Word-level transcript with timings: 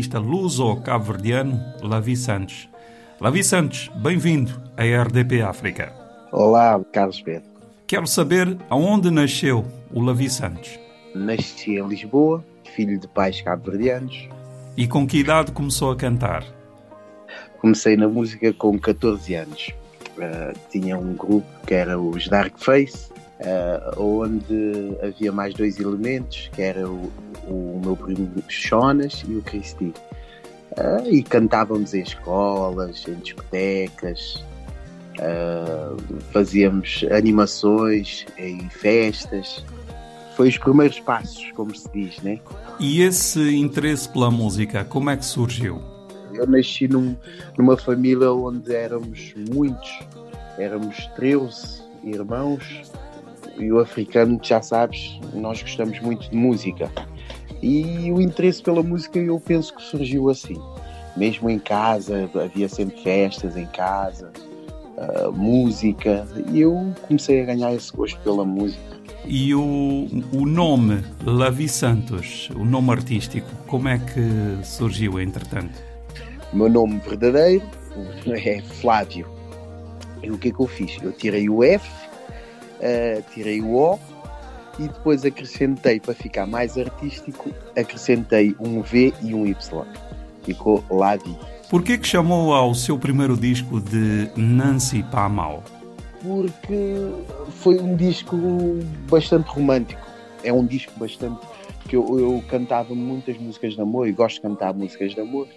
artista 0.00 0.18
luso-cabo-verdiano 0.18 1.62
Lavi 1.82 2.16
Santos. 2.16 2.66
Lavi 3.20 3.44
Santos, 3.44 3.90
bem-vindo 3.96 4.50
à 4.74 4.82
RDP 4.82 5.42
África. 5.42 5.92
Olá, 6.32 6.80
Carlos 6.90 7.20
Pedro. 7.20 7.50
Quero 7.86 8.06
saber 8.06 8.56
aonde 8.70 9.10
nasceu 9.10 9.62
o 9.92 10.00
Lavi 10.00 10.30
Santos. 10.30 10.78
Nasci 11.14 11.76
em 11.76 11.86
Lisboa, 11.86 12.42
filho 12.74 12.98
de 12.98 13.06
pais 13.08 13.42
cabo-verdianos. 13.42 14.26
E 14.74 14.88
com 14.88 15.06
que 15.06 15.18
idade 15.18 15.52
começou 15.52 15.90
a 15.90 15.96
cantar? 15.96 16.46
Comecei 17.60 17.94
na 17.94 18.08
música 18.08 18.54
com 18.54 18.78
14 18.78 19.34
anos. 19.34 19.68
Uh, 20.16 20.58
tinha 20.70 20.96
um 20.96 21.12
grupo 21.12 21.46
que 21.66 21.74
era 21.74 22.00
os 22.00 22.26
Dark 22.26 22.54
Face, 22.56 23.09
uh, 23.40 24.02
onde 24.02 24.96
havia 25.02 25.32
mais 25.32 25.54
dois 25.54 25.78
elementos, 25.78 26.50
que 26.52 26.62
era 26.62 26.88
o, 26.88 27.10
o 27.46 27.80
meu 27.84 27.96
primo 27.96 28.30
Jonas 28.48 29.22
e 29.26 29.34
o 29.34 29.42
Cristi. 29.42 29.92
Uh, 30.72 31.08
e 31.10 31.22
cantávamos 31.22 31.94
em 31.94 32.02
escolas, 32.02 33.04
em 33.08 33.14
discotecas, 33.14 34.44
fazíamos 36.32 37.04
animações 37.10 38.24
em 38.38 38.68
festas. 38.70 39.64
Foi 40.36 40.48
os 40.48 40.56
primeiros 40.56 40.98
passos, 41.00 41.50
como 41.52 41.74
se 41.74 41.90
diz, 41.92 42.18
né? 42.22 42.38
E 42.78 43.02
esse 43.02 43.56
interesse 43.56 44.08
pela 44.08 44.30
música, 44.30 44.84
como 44.84 45.10
é 45.10 45.16
que 45.16 45.24
surgiu? 45.26 45.82
Eu 46.32 46.46
nasci 46.46 46.88
num, 46.88 47.14
numa 47.58 47.76
família 47.76 48.32
onde 48.32 48.74
éramos 48.74 49.34
muitos, 49.52 49.98
éramos 50.56 50.96
13 51.16 51.82
irmãos, 52.04 52.90
e 53.58 53.70
o 53.70 53.78
africano, 53.78 54.38
já 54.42 54.62
sabes, 54.62 55.18
nós 55.34 55.62
gostamos 55.62 56.00
muito 56.00 56.30
de 56.30 56.36
música. 56.36 56.90
E 57.62 58.10
o 58.10 58.20
interesse 58.20 58.62
pela 58.62 58.82
música 58.82 59.18
eu 59.18 59.38
penso 59.38 59.74
que 59.74 59.82
surgiu 59.82 60.30
assim. 60.30 60.60
Mesmo 61.16 61.50
em 61.50 61.58
casa, 61.58 62.30
havia 62.34 62.68
sempre 62.68 63.00
festas 63.02 63.56
em 63.56 63.66
casa, 63.66 64.32
uh, 64.96 65.32
música, 65.32 66.26
e 66.52 66.60
eu 66.60 66.94
comecei 67.06 67.42
a 67.42 67.44
ganhar 67.44 67.74
esse 67.74 67.92
gosto 67.92 68.18
pela 68.20 68.44
música. 68.44 68.90
E 69.26 69.54
o, 69.54 70.06
o 70.32 70.46
nome 70.46 71.04
Lavi 71.24 71.68
Santos, 71.68 72.48
o 72.54 72.64
nome 72.64 72.90
artístico, 72.90 73.48
como 73.66 73.88
é 73.88 73.98
que 73.98 74.64
surgiu 74.64 75.20
entretanto? 75.20 75.82
O 76.52 76.56
meu 76.56 76.70
nome 76.70 77.00
verdadeiro 77.00 77.62
é 78.26 78.62
Flávio. 78.62 79.28
E 80.22 80.30
o 80.30 80.38
que 80.38 80.48
é 80.48 80.52
que 80.52 80.60
eu 80.60 80.66
fiz? 80.66 80.98
Eu 81.02 81.12
tirei 81.12 81.48
o 81.48 81.62
F, 81.62 81.99
uh, 82.80 83.22
tirei 83.32 83.60
o 83.60 83.74
O 83.74 83.98
e 84.78 84.88
depois 84.88 85.24
acrescentei, 85.24 86.00
para 86.00 86.14
ficar 86.14 86.46
mais 86.46 86.78
artístico, 86.78 87.50
acrescentei 87.76 88.54
um 88.58 88.80
V 88.80 89.12
e 89.22 89.34
um 89.34 89.46
Y. 89.46 89.86
Ficou 90.42 90.82
Lavi. 90.90 91.36
Por 91.68 91.82
que 91.82 91.98
que 91.98 92.06
chamou 92.06 92.54
ao 92.54 92.74
seu 92.74 92.98
primeiro 92.98 93.36
disco 93.36 93.80
de 93.80 94.30
Nancy 94.36 95.02
Pamal? 95.04 95.62
porque 96.22 96.94
foi 97.50 97.78
um 97.78 97.96
disco 97.96 98.36
bastante 99.10 99.48
romântico. 99.48 100.06
É 100.44 100.52
um 100.52 100.64
disco 100.64 100.92
bastante. 100.96 101.40
que 101.88 101.96
eu, 101.96 102.18
eu 102.18 102.44
cantava 102.48 102.94
muitas 102.94 103.36
músicas 103.38 103.74
de 103.74 103.80
amor 103.80 104.06
e 104.06 104.12
gosto 104.12 104.36
de 104.36 104.42
cantar 104.42 104.74
músicas 104.74 105.14
de 105.14 105.20
amor. 105.20 105.48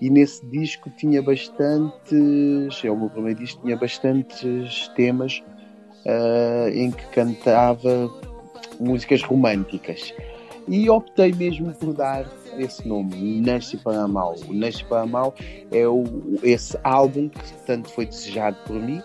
E 0.00 0.10
nesse 0.10 0.44
disco 0.46 0.90
tinha 0.90 1.22
bastantes. 1.22 2.84
É 2.84 2.90
o 2.90 2.96
meu 2.96 3.10
primeiro 3.10 3.38
disco, 3.38 3.62
tinha 3.62 3.76
bastantes 3.76 4.88
temas 4.94 5.42
uh, 6.04 6.68
em 6.68 6.90
que 6.90 7.04
cantava 7.06 8.10
músicas 8.78 9.22
românticas. 9.22 10.14
E 10.66 10.88
optei 10.90 11.32
mesmo 11.32 11.72
por 11.74 11.94
dar 11.94 12.26
esse 12.58 12.86
nome, 12.86 13.40
Nasce 13.40 13.76
para 13.78 14.06
Mal. 14.06 14.34
O 14.48 14.52
Nasce 14.52 14.84
para 14.84 15.06
Mal 15.06 15.34
é 15.70 15.86
o, 15.88 16.04
esse 16.42 16.78
álbum 16.84 17.28
que 17.28 17.52
tanto 17.66 17.88
foi 17.88 18.06
desejado 18.06 18.56
por 18.66 18.76
mim 18.76 19.02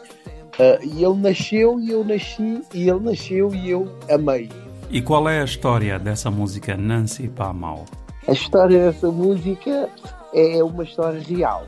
Uh, 0.54 0.78
e 0.84 1.04
ele 1.04 1.16
nasceu 1.16 1.80
e 1.80 1.90
eu 1.90 2.04
nasci, 2.04 2.62
e 2.74 2.88
ele 2.88 3.00
nasceu 3.00 3.54
e 3.56 3.72
eu 3.72 3.92
amei. 4.07 4.50
E 4.92 5.01
qual 5.01 5.28
é 5.28 5.42
a 5.42 5.44
história 5.44 5.98
dessa 5.98 6.30
música 6.30 6.78
Nancy 6.78 7.28
Pamal? 7.28 7.86
A 8.28 8.34
história 8.34 8.92
dessa 8.92 9.12
música 9.12 9.90
é 10.31 10.63
uma 10.63 10.84
história 10.84 11.19
real. 11.19 11.66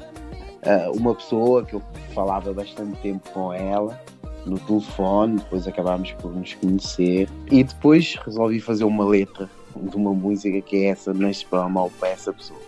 Uh, 0.63 0.97
uma 0.97 1.15
pessoa 1.15 1.65
que 1.65 1.73
eu 1.73 1.81
falava 2.13 2.53
bastante 2.53 2.95
tempo 3.01 3.27
com 3.31 3.51
ela 3.51 3.99
no 4.45 4.59
telefone, 4.59 5.37
depois 5.37 5.67
acabámos 5.67 6.11
por 6.13 6.33
nos 6.33 6.53
conhecer 6.53 7.29
e 7.51 7.63
depois 7.63 8.15
resolvi 8.25 8.59
fazer 8.59 8.83
uma 8.83 9.05
letra 9.05 9.49
de 9.75 9.95
uma 9.95 10.13
música 10.13 10.61
que 10.61 10.77
é 10.77 10.85
essa 10.87 11.13
Nancy 11.13 11.45
Pamal 11.45 11.91
para 11.99 12.09
essa 12.09 12.31
pessoa. 12.31 12.59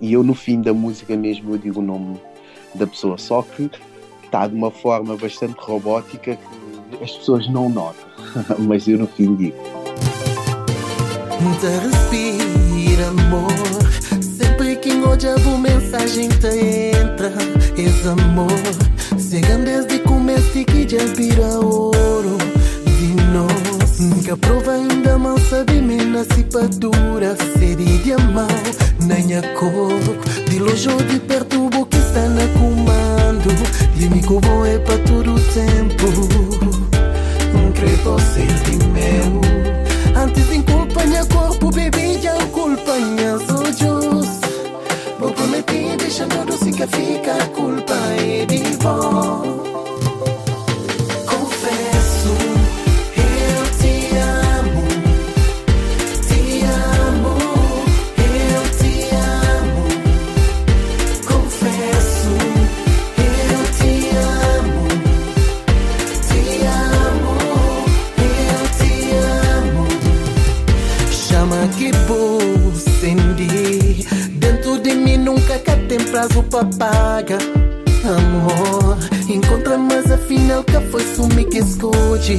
E 0.00 0.12
eu 0.12 0.22
no 0.22 0.34
fim 0.34 0.60
da 0.60 0.72
música 0.72 1.16
mesmo 1.16 1.54
eu 1.54 1.58
digo 1.58 1.80
o 1.80 1.84
nome 1.84 2.20
da 2.74 2.86
pessoa, 2.86 3.18
só 3.18 3.42
que 3.42 3.70
está 4.24 4.46
de 4.46 4.54
uma 4.54 4.70
forma 4.70 5.16
bastante 5.16 5.56
robótica 5.58 6.36
que 6.36 7.04
as 7.04 7.12
pessoas 7.12 7.48
não 7.48 7.68
notam, 7.68 8.06
mas 8.60 8.86
eu 8.88 8.98
no 8.98 9.06
fim 9.06 9.34
digo. 9.34 9.56
Te 11.60 11.66
respira 11.66 13.08
amor, 13.08 13.85
sempre 14.86 14.90
que 14.90 15.26
olhava 15.26 15.58
mensagem 15.58 16.28
te 16.28 16.92
entra, 16.96 17.32
esse 17.76 18.08
amor, 18.08 18.48
chegando 19.18 19.64
desde 19.64 19.98
começo 20.00 20.64
que 20.64 20.88
já 20.88 21.04
vira 21.14 21.58
ouro. 21.58 22.38
De 22.84 23.14
nós, 23.32 24.24
que 24.24 24.30
a 24.30 24.36
prova 24.36 24.72
ainda 24.72 25.18
mal 25.18 25.38
sabe 25.50 25.80
me 25.80 25.96
na 26.04 26.24
cipadura, 26.24 27.36
sede 27.58 27.98
de 27.98 28.12
amar, 28.12 28.48
nem 29.00 29.36
a 29.36 29.42
cor, 29.54 30.00
de 30.48 30.58
longe 30.58 30.88
ou 30.88 31.02
de 31.02 31.18
perto, 31.20 31.66
o 31.66 31.86
que 31.86 31.98
está 31.98 32.28
na 32.28 32.46
comando, 32.58 33.50
Limiko 33.96 34.40
bom 34.40 34.64
é 34.64 34.78
para 34.78 34.98
todo 34.98 35.34
o 35.34 35.40
tempo 35.40 36.06
Credo 37.74 38.16
sentimento 38.20 39.46
Antes 40.16 40.48
de 40.48 40.58
minha 41.06 41.24
corpo, 41.26 41.70
baby, 41.70 42.18
já 42.22 42.34
culpa 42.46 42.94
minha 42.94 43.34
olhos 43.34 44.45
Vou 45.18 45.32
prometer, 45.32 45.96
deixa 45.96 46.26
todo 46.26 46.52
se 46.52 46.70
que 46.72 46.86
fica 46.86 47.34
a 47.34 47.48
culpa 47.48 47.94
é 48.20 48.44
de 48.44 48.58
vós 48.76 49.75
prazo 76.04 76.42
pra 76.44 76.64
pagar. 76.64 77.38
Amor, 78.06 78.96
encontra 79.28 79.76
mas 79.76 80.10
afinal 80.10 80.62
que 80.62 80.80
foi 80.92 81.02
sumir 81.02 81.48
que 81.48 81.58
esconde 81.58 82.38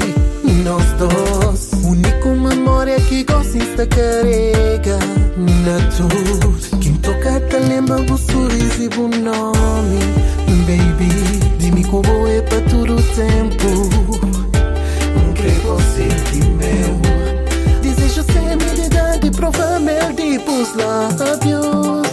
Nós 0.64 0.84
dois, 0.94 1.72
único 1.84 2.30
memória 2.30 2.98
que 3.02 3.24
gosta 3.24 3.58
está 3.58 3.86
carrega. 3.86 4.98
Na 5.36 5.78
tua, 5.96 6.80
quem 6.80 6.94
toca 6.96 7.40
te 7.42 7.58
lembra 7.68 7.98
do 7.98 8.18
sorriso 8.18 8.84
e 8.84 8.88
do 8.88 9.10
nome. 9.10 10.00
Baby, 10.68 11.10
dime 11.60 11.84
como 11.86 12.28
é 12.28 12.42
para 12.42 12.62
todo 12.62 12.96
o 12.96 13.02
tempo. 13.02 14.20
Creio 15.36 15.78
sentimento. 15.96 17.08
Desejo 17.82 18.24
ser 18.24 18.56
minha 18.58 18.86
idade, 18.86 19.32
prova 19.32 19.80
mel 19.80 20.12
de 20.14 20.40
pus 20.40 20.76
lábios 20.76 22.07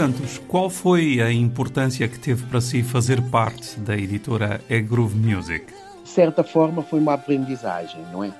Santos, 0.00 0.38
qual 0.48 0.70
foi 0.70 1.20
a 1.20 1.30
importância 1.30 2.08
que 2.08 2.18
teve 2.18 2.46
para 2.46 2.58
si 2.62 2.82
fazer 2.82 3.20
parte 3.20 3.78
da 3.80 3.94
editora 3.94 4.58
E 4.66 4.80
Groove 4.80 5.14
Music? 5.14 5.66
De 6.02 6.08
certa 6.08 6.42
forma 6.42 6.82
foi 6.82 7.00
uma 7.00 7.12
aprendizagem, 7.12 8.00
não 8.10 8.24
é? 8.24 8.32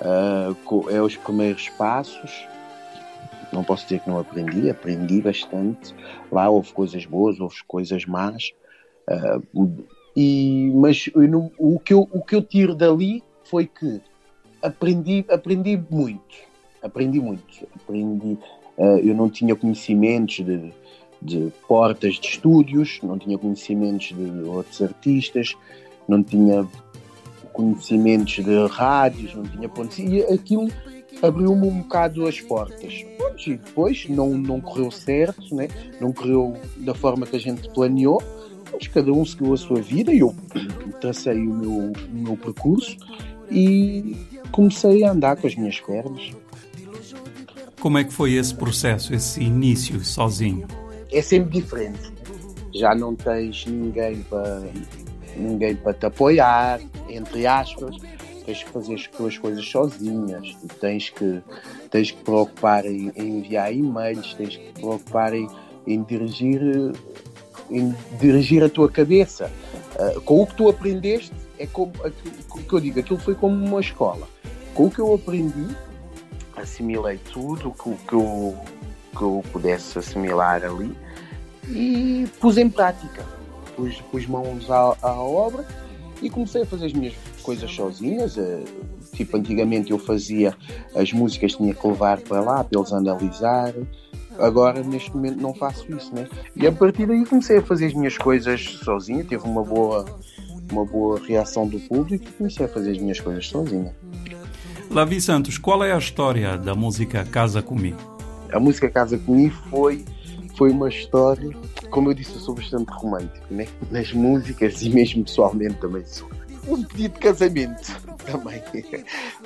Uh, 0.00 0.90
é 0.90 1.00
os 1.00 1.16
primeiros 1.16 1.68
passos. 1.68 2.44
Não 3.52 3.62
posso 3.62 3.84
dizer 3.84 4.00
que 4.00 4.10
não 4.10 4.18
aprendi, 4.18 4.68
aprendi 4.68 5.22
bastante. 5.22 5.94
Lá 6.32 6.50
houve 6.50 6.72
coisas 6.72 7.06
boas, 7.06 7.38
houve 7.38 7.54
coisas 7.68 8.04
más. 8.04 8.50
Uh, 9.08 9.84
e, 10.16 10.72
mas 10.74 11.08
o, 11.56 11.78
que 11.78 11.94
eu, 11.94 12.08
o 12.10 12.20
que 12.20 12.34
eu 12.34 12.42
tiro 12.42 12.74
dali 12.74 13.22
foi 13.44 13.64
que 13.64 14.00
aprendi, 14.60 15.24
aprendi 15.28 15.80
muito. 15.88 16.36
Aprendi 16.82 17.20
muito. 17.20 17.68
Aprendi, 17.76 18.36
uh, 18.76 18.98
eu 18.98 19.14
não 19.14 19.30
tinha 19.30 19.54
conhecimentos 19.54 20.44
de, 20.44 20.79
de 21.20 21.52
portas 21.68 22.14
de 22.14 22.28
estúdios, 22.28 22.98
não 23.02 23.18
tinha 23.18 23.36
conhecimentos 23.36 24.08
de 24.08 24.48
outros 24.48 24.80
artistas, 24.80 25.56
não 26.08 26.22
tinha 26.22 26.66
conhecimentos 27.52 28.44
de 28.44 28.66
rádios, 28.68 29.34
não 29.34 29.44
tinha 29.44 29.68
pontos. 29.68 29.98
E 29.98 30.22
aquilo 30.22 30.68
abriu-me 31.22 31.66
um 31.66 31.78
bocado 31.80 32.26
as 32.26 32.40
portas. 32.40 33.04
E 33.46 33.56
depois 33.56 34.08
não, 34.08 34.30
não 34.30 34.60
correu 34.60 34.90
certo, 34.90 35.54
né? 35.54 35.68
não 36.00 36.12
correu 36.12 36.56
da 36.78 36.94
forma 36.94 37.26
que 37.26 37.36
a 37.36 37.40
gente 37.40 37.68
planeou, 37.70 38.22
mas 38.72 38.86
cada 38.86 39.12
um 39.12 39.24
seguiu 39.24 39.52
a 39.52 39.56
sua 39.56 39.80
vida 39.80 40.12
e 40.12 40.20
eu 40.20 40.34
tracei 41.00 41.38
o 41.46 41.54
meu, 41.54 41.92
o 41.92 41.92
meu 42.12 42.36
percurso 42.36 42.96
e 43.50 44.16
comecei 44.52 45.04
a 45.04 45.12
andar 45.12 45.36
com 45.36 45.46
as 45.46 45.54
minhas 45.54 45.80
pernas. 45.80 46.30
Como 47.80 47.96
é 47.96 48.04
que 48.04 48.12
foi 48.12 48.34
esse 48.34 48.54
processo, 48.54 49.14
esse 49.14 49.42
início 49.42 50.04
sozinho? 50.04 50.66
É 51.12 51.22
sempre 51.22 51.60
diferente. 51.60 52.12
Já 52.74 52.94
não 52.94 53.16
tens 53.16 53.66
ninguém 53.66 54.22
para 54.22 54.62
ninguém 55.36 55.74
para 55.74 55.94
te 55.94 56.06
apoiar, 56.06 56.80
entre 57.08 57.46
aspas. 57.46 57.96
Tens 58.44 58.62
que 58.64 58.70
fazer 58.70 58.94
as 58.94 59.06
tuas 59.06 59.38
coisas 59.38 59.64
sozinhas, 59.68 60.56
tens 60.80 61.10
que 61.10 61.42
tens 61.90 62.10
que 62.10 62.22
preocupar 62.22 62.84
em, 62.86 63.12
em 63.16 63.38
enviar 63.38 63.72
e-mails, 63.72 64.34
tens 64.34 64.56
que 64.56 64.72
preocupar 64.72 65.34
em, 65.34 65.48
em 65.86 66.02
dirigir 66.02 66.60
em 67.70 67.94
dirigir 68.18 68.62
a 68.64 68.68
tua 68.68 68.88
cabeça. 68.88 69.50
Uh, 69.98 70.20
com 70.22 70.42
o 70.42 70.46
que 70.46 70.54
tu 70.54 70.68
aprendeste, 70.68 71.32
é 71.58 71.66
como 71.66 71.92
o 72.50 72.62
que 72.62 72.72
eu 72.72 72.80
digo, 72.80 73.00
aquilo 73.00 73.18
foi 73.18 73.34
como 73.34 73.54
uma 73.54 73.80
escola. 73.80 74.26
Com 74.74 74.86
o 74.86 74.90
que 74.90 74.98
eu 74.98 75.14
aprendi, 75.14 75.76
assimilei 76.56 77.18
tudo 77.32 77.68
o 77.68 77.72
que, 77.72 78.04
que, 78.06 78.14
eu, 78.14 78.56
que 79.16 79.22
eu 79.22 79.42
pudesse 79.52 79.98
assimilar 79.98 80.64
ali 80.64 80.96
e 81.68 82.28
pus 82.40 82.56
em 82.58 82.68
prática. 82.68 83.24
Pus, 83.76 84.00
pus 84.10 84.26
mãos 84.26 84.70
à, 84.70 84.96
à 85.02 85.14
obra 85.14 85.66
e 86.22 86.28
comecei 86.28 86.62
a 86.62 86.66
fazer 86.66 86.86
as 86.86 86.92
minhas 86.92 87.14
coisas 87.42 87.70
sozinhas. 87.70 88.36
Uh, 88.36 88.64
tipo, 89.14 89.36
antigamente 89.36 89.90
eu 89.90 89.98
fazia 89.98 90.56
as 90.94 91.12
músicas, 91.12 91.54
tinha 91.54 91.74
que 91.74 91.86
levar 91.86 92.20
para 92.20 92.40
lá 92.40 92.64
para 92.64 92.78
eles 92.78 92.92
analisar 92.92 93.74
Agora, 94.40 94.82
neste 94.82 95.14
momento, 95.14 95.40
não 95.40 95.52
faço 95.52 95.84
isso, 95.94 96.14
né? 96.14 96.26
E 96.56 96.66
a 96.66 96.72
partir 96.72 97.06
daí 97.06 97.24
comecei 97.26 97.58
a 97.58 97.62
fazer 97.62 97.86
as 97.86 97.94
minhas 97.94 98.16
coisas 98.16 98.78
sozinho, 98.82 99.24
teve 99.24 99.44
uma 99.44 99.62
boa, 99.62 100.06
uma 100.72 100.84
boa 100.84 101.20
reação 101.20 101.68
do 101.68 101.78
público 101.80 102.24
e 102.24 102.32
comecei 102.32 102.66
a 102.66 102.68
fazer 102.68 102.92
as 102.92 102.98
minhas 102.98 103.20
coisas 103.20 103.46
sozinho. 103.46 103.92
Lavi 104.90 105.20
Santos, 105.20 105.58
qual 105.58 105.84
é 105.84 105.92
a 105.92 105.98
história 105.98 106.56
da 106.56 106.74
música 106.74 107.24
Casa 107.24 107.62
Comigo? 107.62 108.09
A 108.52 108.60
música 108.60 108.90
Casa 108.90 109.18
Comigo 109.18 109.54
foi, 109.70 110.04
foi 110.56 110.70
uma 110.70 110.88
história, 110.88 111.50
como 111.90 112.10
eu 112.10 112.14
disse, 112.14 112.34
eu 112.34 112.40
sou 112.40 112.54
bastante 112.54 112.90
romântico, 112.90 113.46
né? 113.50 113.66
Nas 113.90 114.12
músicas 114.12 114.82
e 114.82 114.90
mesmo 114.90 115.24
pessoalmente 115.24 115.74
também 115.76 116.04
sou. 116.04 116.28
Um 116.68 116.82
pedido 116.84 117.14
de 117.14 117.20
casamento 117.20 118.00
também. 118.24 118.62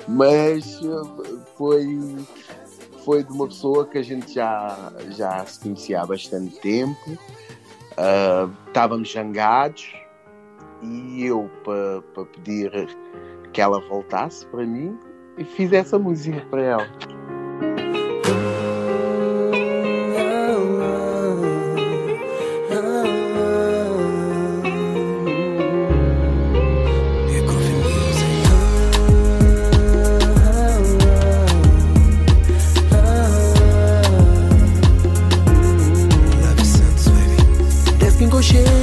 Mas 0.07 0.79
eh, 0.83 1.39
foi 1.57 1.97
foi 3.05 3.23
de 3.23 3.31
uma 3.31 3.47
pessoa 3.47 3.85
que 3.85 3.99
a 3.99 4.03
gente 4.03 4.33
já, 4.33 4.91
já 5.11 5.45
se 5.45 5.59
conhecia 5.59 6.01
há 6.01 6.05
bastante 6.05 6.59
tempo. 6.59 7.11
Uh, 7.91 8.51
estávamos 8.67 9.09
jangados 9.09 9.93
e 10.81 11.23
eu, 11.23 11.49
para 11.63 12.01
pa 12.13 12.25
pedir 12.25 12.71
que 13.53 13.61
ela 13.61 13.79
voltasse 13.87 14.45
para 14.47 14.65
mim, 14.65 14.97
fiz 15.55 15.71
essa 15.71 15.97
música 15.99 16.41
para 16.49 16.61
ela. 16.61 16.89
touché 38.45 38.74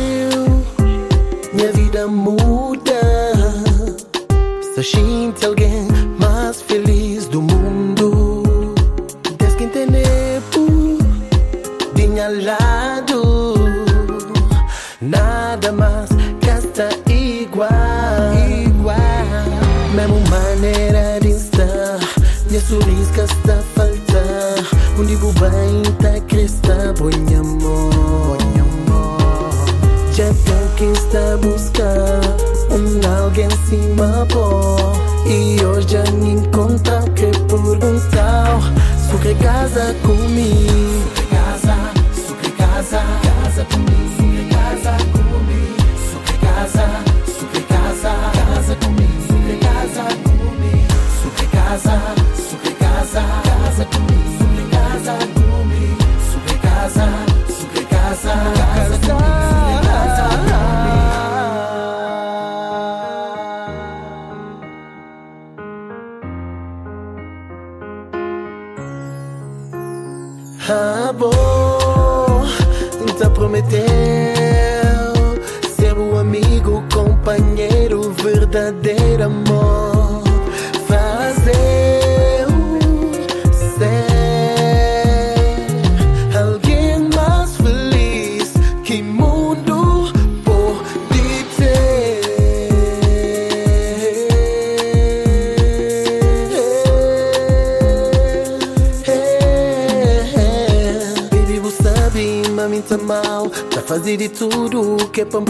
fazer 103.93 104.17
de 104.17 104.29
tudo 104.31 104.95
o 104.95 105.09
que 105.11 105.21
é 105.21 105.25
para 105.27 105.41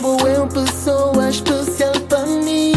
boa 0.00 0.26
é 0.26 0.38
uma 0.38 0.46
pessoa 0.46 1.28
especial 1.28 1.92
para 2.08 2.24
mim. 2.24 2.72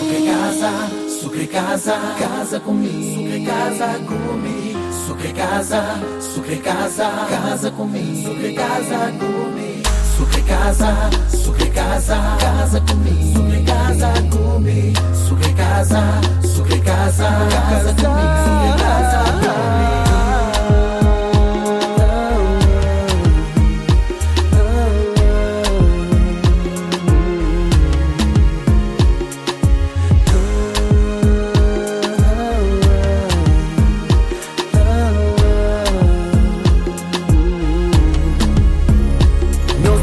Sucre 0.00 0.26
casa, 0.26 0.70
sucre 1.08 1.46
casa, 1.46 1.96
casa 2.18 2.58
comigo. 2.58 3.22
Sucre 3.22 3.46
casa 3.46 3.86
comigo. 4.04 4.78
Sucre 5.06 5.32
casa, 5.32 6.00
sucre 6.20 6.56
casa, 6.56 7.08
casa 7.30 7.70
comigo. 7.70 8.28
Sucre 8.28 8.54
casa 8.54 9.12
comigo. 9.20 9.88
Sucre 10.16 10.42
casa, 10.42 11.10
sucre 11.30 11.70
casa, 11.70 12.16
casa 12.40 12.80
comigo. 12.80 13.38
Sucre 13.38 13.62
casa 13.62 14.12
comigo. 14.28 14.48
Casa, 15.56 16.20
casa, 16.80 17.24
casa 17.60 17.94
comigo. 17.94 18.78
Casa 18.78 19.22
comigo. 19.22 20.27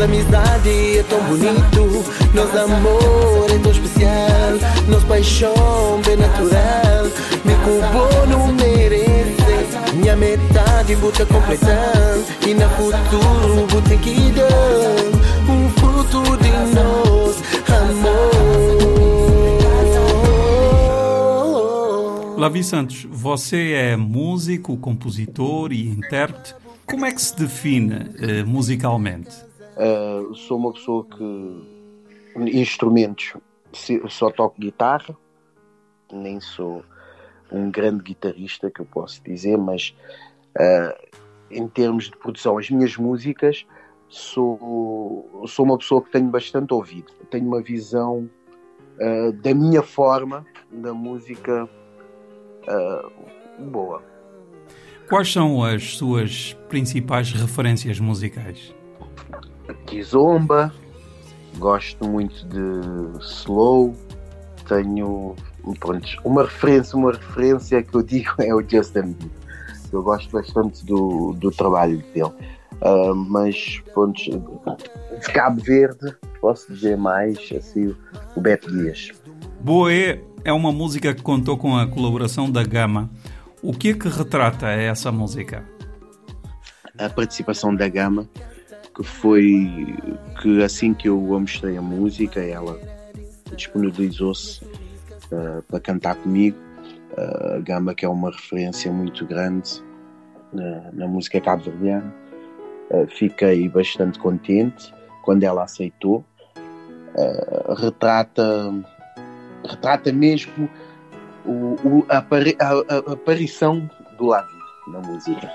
Nossa 0.05 0.13
amizade 0.13 0.97
é 0.99 1.03
tão 1.03 1.19
bonito, 1.23 2.05
nosso 2.33 2.57
amor 2.57 3.49
é 3.49 3.59
tão 3.59 3.71
especial, 3.71 4.51
nossa 4.87 5.05
paixão 5.07 6.01
bem 6.05 6.17
natural. 6.17 7.05
Me 7.43 7.55
culpou 7.63 8.27
não 8.27 8.53
merece, 8.53 9.95
minha 9.95 10.15
metade 10.15 10.95
vou 10.95 11.11
te 11.11 11.25
completar. 11.25 12.17
E 12.45 12.53
na 12.53 12.69
futuro 12.69 13.65
vou 13.67 13.81
ter 13.81 13.99
que 13.99 14.31
dar 14.31 15.51
um 15.51 15.69
fruto 15.71 16.21
de 16.37 16.51
nós, 16.75 17.41
amor. 17.69 18.35
Lavi 22.37 22.63
Santos, 22.63 23.07
você 23.09 23.71
é 23.73 23.97
músico, 23.97 24.77
compositor 24.77 25.71
e 25.71 25.87
intérprete. 25.87 26.53
Como 26.85 27.05
é 27.05 27.11
que 27.11 27.21
se 27.21 27.35
define 27.35 27.95
uh, 27.95 28.45
musicalmente? 28.45 29.45
Uh, 29.75 30.33
sou 30.33 30.57
uma 30.57 30.71
pessoa 30.71 31.05
que 31.05 31.75
instrumentos 32.53 33.33
só 34.09 34.31
toco 34.31 34.59
guitarra, 34.59 35.15
nem 36.11 36.39
sou 36.39 36.83
um 37.51 37.69
grande 37.69 38.03
guitarrista 38.03 38.71
que 38.71 38.81
eu 38.81 38.85
posso 38.85 39.21
dizer, 39.23 39.57
mas 39.57 39.95
uh, 40.57 41.19
em 41.51 41.67
termos 41.67 42.05
de 42.05 42.17
produção, 42.17 42.57
as 42.57 42.69
minhas 42.69 42.95
músicas 42.97 43.65
sou, 44.09 45.43
sou 45.47 45.65
uma 45.65 45.77
pessoa 45.77 46.01
que 46.01 46.11
tenho 46.11 46.27
bastante 46.29 46.73
ouvido, 46.73 47.11
tenho 47.29 47.45
uma 47.45 47.61
visão 47.61 48.29
uh, 48.99 49.31
da 49.33 49.53
minha 49.53 49.81
forma 49.81 50.45
da 50.71 50.93
música 50.93 51.65
uh, 51.65 53.63
boa. 53.63 54.03
Quais 55.07 55.31
são 55.31 55.63
as 55.63 55.97
suas 55.97 56.53
principais 56.67 57.31
referências 57.31 57.99
musicais? 57.99 58.73
Kizomba, 59.73 60.73
gosto 61.57 62.07
muito 62.07 62.45
de 62.47 63.19
slow, 63.21 63.95
tenho 64.67 65.35
pronto, 65.79 66.07
uma 66.23 66.43
referência, 66.43 66.97
uma 66.97 67.11
referência 67.11 67.81
que 67.81 67.95
eu 67.95 68.03
digo 68.03 68.33
é 68.41 68.53
o 68.53 68.61
Justin 68.61 69.13
Bieber. 69.13 69.45
Eu 69.91 70.03
gosto 70.03 70.29
bastante 70.31 70.85
do, 70.85 71.33
do 71.33 71.51
trabalho 71.51 72.03
dele. 72.13 72.31
Uh, 72.81 73.15
mas 73.15 73.81
pronto, 73.93 74.19
de 74.19 75.33
Cabo 75.33 75.61
Verde, 75.61 76.13
posso 76.41 76.73
dizer 76.73 76.97
mais 76.97 77.37
assim, 77.55 77.95
o 78.35 78.41
Beto 78.41 78.69
Dias. 78.69 79.11
Boé 79.61 80.21
é 80.43 80.51
uma 80.51 80.71
música 80.71 81.13
que 81.13 81.21
contou 81.21 81.57
com 81.57 81.77
a 81.77 81.87
colaboração 81.87 82.51
da 82.51 82.63
Gama. 82.63 83.09
O 83.63 83.71
que 83.71 83.89
é 83.89 83.93
que 83.93 84.09
retrata 84.09 84.67
essa 84.67 85.11
música? 85.11 85.63
A 86.97 87.09
participação 87.09 87.73
da 87.73 87.87
Gama, 87.87 88.27
que 88.95 89.03
foi 89.03 89.97
que 90.41 90.63
assim 90.63 90.93
que 90.93 91.09
eu 91.09 91.19
mostrei 91.19 91.77
a 91.77 91.81
música, 91.81 92.39
ela 92.39 92.79
disponibilizou-se 93.55 94.63
uh, 94.63 95.61
para 95.67 95.79
cantar 95.79 96.15
comigo. 96.15 96.57
Uh, 97.17 97.55
a 97.55 97.59
Gama, 97.59 97.93
que 97.93 98.05
é 98.05 98.09
uma 98.09 98.31
referência 98.31 98.91
muito 98.91 99.25
grande 99.25 99.83
na, 100.53 100.91
na 100.93 101.07
música 101.07 101.41
cabo-verdiana. 101.41 102.13
Uh, 102.89 103.07
fiquei 103.07 103.67
bastante 103.67 104.17
contente 104.17 104.93
quando 105.23 105.43
ela 105.43 105.63
aceitou. 105.63 106.23
retrata, 107.77 108.73
retrata 109.67 110.11
mesmo 110.11 110.69
o, 111.45 111.75
o 111.83 112.05
a, 112.09 112.17
a, 112.17 112.21
a, 112.21 113.13
aparição 113.13 113.89
do 114.17 114.25
Lavi 114.27 114.53
na 114.87 114.99
música. 114.99 115.51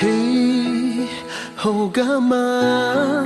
Hey, 0.00 0.25
oh 1.64 1.88
gama, 1.88 3.24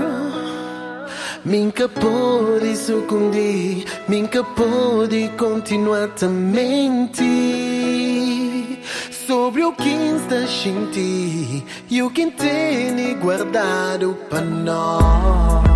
minha 1.45 1.89
pode 1.89 2.77
sucumbir, 2.77 3.85
minha 4.09 4.45
pode 4.45 5.29
continuar 5.37 6.11
mentir 6.29 7.31
sobre 9.27 9.65
o 9.65 9.73
que 9.73 9.89
está 9.89 10.47
sentindo 10.47 11.65
e 11.91 12.03
o 12.03 12.11
que 12.11 12.31
tem 12.31 13.19
guardado 13.19 14.17
para 14.29 14.43
nós. 14.43 15.71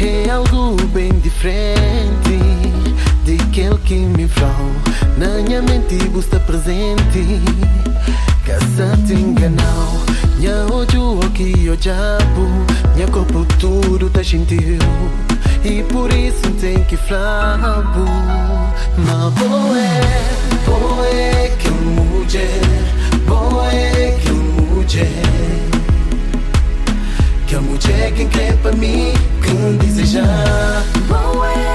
É 0.00 0.28
algo 0.30 0.76
bem 0.88 1.10
diferente 1.20 2.38
de 3.24 3.34
aquele 3.42 3.78
que 3.78 3.94
me 3.94 4.28
falou. 4.28 4.74
Na 5.16 5.42
minha 5.42 5.62
mente 5.62 5.96
está 6.18 6.38
presente. 6.40 7.40
Casa 8.44 8.94
te 9.06 9.14
enganou. 9.14 10.04
Minha 10.38 10.66
olho 10.70 11.20
aqui 11.24 11.70
o 11.70 11.76
diabo. 11.76 12.46
Minha 12.94 13.08
corpo 13.08 13.46
tudo 13.58 14.10
tá 14.10 14.22
sentiu. 14.22 14.78
E 15.64 15.82
por 15.84 16.12
isso 16.12 16.50
tem 16.60 16.84
que 16.84 16.96
falar. 16.96 17.82
Mas 18.98 19.32
boé, 19.32 20.00
boé 20.66 21.52
que 21.58 21.70
mulher. 21.70 22.60
Boé 23.26 24.18
que 24.22 24.30
mulher. 24.30 25.24
Que 27.46 27.54
a 27.56 27.60
mulher 27.62 28.12
quem 28.14 28.28
quer 28.28 28.54
pra 28.58 28.72
mim, 28.72 29.14
quem 29.42 29.76
desejar. 29.78 30.84
Boa 31.08 31.73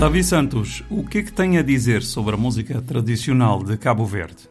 Davi 0.00 0.24
Santos, 0.24 0.82
o 0.90 1.06
que 1.06 1.18
é 1.18 1.22
que 1.22 1.30
tem 1.30 1.58
a 1.58 1.62
dizer 1.62 2.02
sobre 2.02 2.34
a 2.34 2.38
música 2.38 2.80
tradicional 2.80 3.62
de 3.62 3.76
Cabo 3.76 4.06
Verde? 4.06 4.48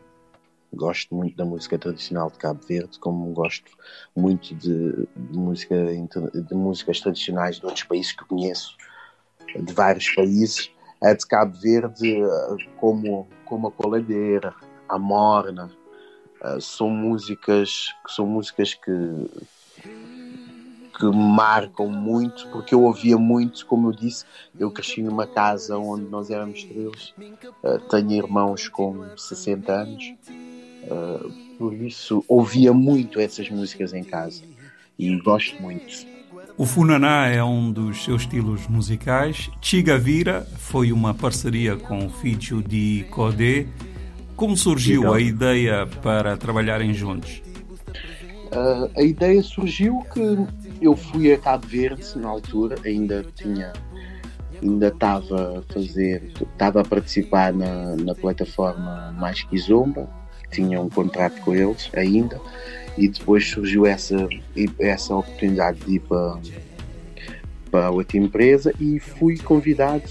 Gosto 0.72 1.16
muito 1.16 1.36
da 1.36 1.44
música 1.44 1.76
tradicional 1.76 2.30
de 2.30 2.38
Cabo 2.38 2.60
Verde, 2.70 3.00
como 3.00 3.26
gosto 3.34 3.72
muito 4.16 4.54
de, 4.54 5.08
de 5.16 5.38
música, 5.40 5.76
de 5.76 6.54
músicas 6.54 7.00
tradicionais 7.00 7.60
de 7.60 7.66
outros 7.66 7.84
países 7.84 8.12
que 8.12 8.24
conheço, 8.26 8.78
de 9.60 9.74
vários 9.74 10.08
países. 10.14 10.70
A 11.02 11.14
de 11.14 11.26
Cabo 11.26 11.58
Verde, 11.60 12.20
como, 12.80 13.28
como 13.44 13.70
a 13.70 13.72
Coladeira, 13.72 14.54
a 14.88 15.00
Morna, 15.00 15.72
são 16.62 16.92
músicas, 16.92 17.88
são 18.08 18.28
músicas 18.28 18.76
que 18.76 18.92
que 21.00 21.06
marcam 21.06 21.88
muito, 21.88 22.46
porque 22.50 22.76
eu 22.76 22.84
ouvia 22.84 23.18
muito, 23.18 23.66
como 23.66 23.88
eu 23.88 23.94
disse, 23.94 24.26
eu 24.60 24.70
cresci 24.70 25.02
numa 25.02 25.26
casa 25.26 25.78
onde 25.78 26.10
nós 26.10 26.30
éramos 26.30 26.62
três, 26.66 27.14
uh, 27.64 27.80
tenho 27.90 28.12
irmãos 28.12 28.68
com 28.68 29.06
60 29.16 29.72
anos, 29.72 30.14
uh, 30.84 31.32
por 31.58 31.74
isso 31.74 32.24
ouvia 32.28 32.74
muito 32.74 33.18
essas 33.18 33.50
músicas 33.50 33.94
em 33.94 34.04
casa 34.04 34.44
e 34.98 35.16
gosto 35.22 35.62
muito. 35.62 36.06
O 36.58 36.66
Funaná 36.66 37.28
é 37.28 37.42
um 37.42 37.72
dos 37.72 38.04
seus 38.04 38.24
estilos 38.24 38.68
musicais. 38.68 39.50
Chigavira 39.62 40.46
foi 40.58 40.92
uma 40.92 41.14
parceria 41.14 41.78
com 41.78 42.06
o 42.06 42.10
Fitio 42.10 42.62
de 42.62 43.06
Codé. 43.10 43.66
Como 44.36 44.58
surgiu 44.58 45.14
a 45.14 45.22
ideia 45.22 45.88
para 46.02 46.36
trabalharem 46.36 46.94
juntos? 46.94 47.42
Uh, 48.52 48.92
a 48.98 49.02
ideia 49.02 49.42
surgiu 49.42 50.04
que 50.14 50.69
eu 50.82 50.96
fui 50.96 51.32
a 51.32 51.38
Cabo 51.38 51.68
Verde 51.68 52.18
na 52.18 52.30
altura, 52.30 52.76
ainda 52.86 53.26
tinha 53.36 53.74
ainda 54.62 54.88
estava 54.88 55.60
a 55.60 55.74
fazer, 55.74 56.32
estava 56.42 56.82
a 56.82 56.84
participar 56.84 57.54
na, 57.54 57.96
na 57.96 58.14
plataforma 58.14 59.14
Mais 59.18 59.42
Kizomba, 59.44 60.10
tinha 60.52 60.82
um 60.82 60.90
contrato 60.90 61.40
com 61.42 61.56
eles 61.56 61.90
ainda, 61.96 62.40
e 62.98 63.08
depois 63.08 63.48
surgiu 63.50 63.86
essa, 63.86 64.28
essa 64.80 65.16
oportunidade 65.16 65.80
de 65.80 65.96
ir 65.96 66.00
para, 66.02 66.40
para 67.72 67.92
outra 67.92 68.18
empresa 68.18 68.74
e 68.80 69.00
fui 69.00 69.38
convidado 69.38 70.04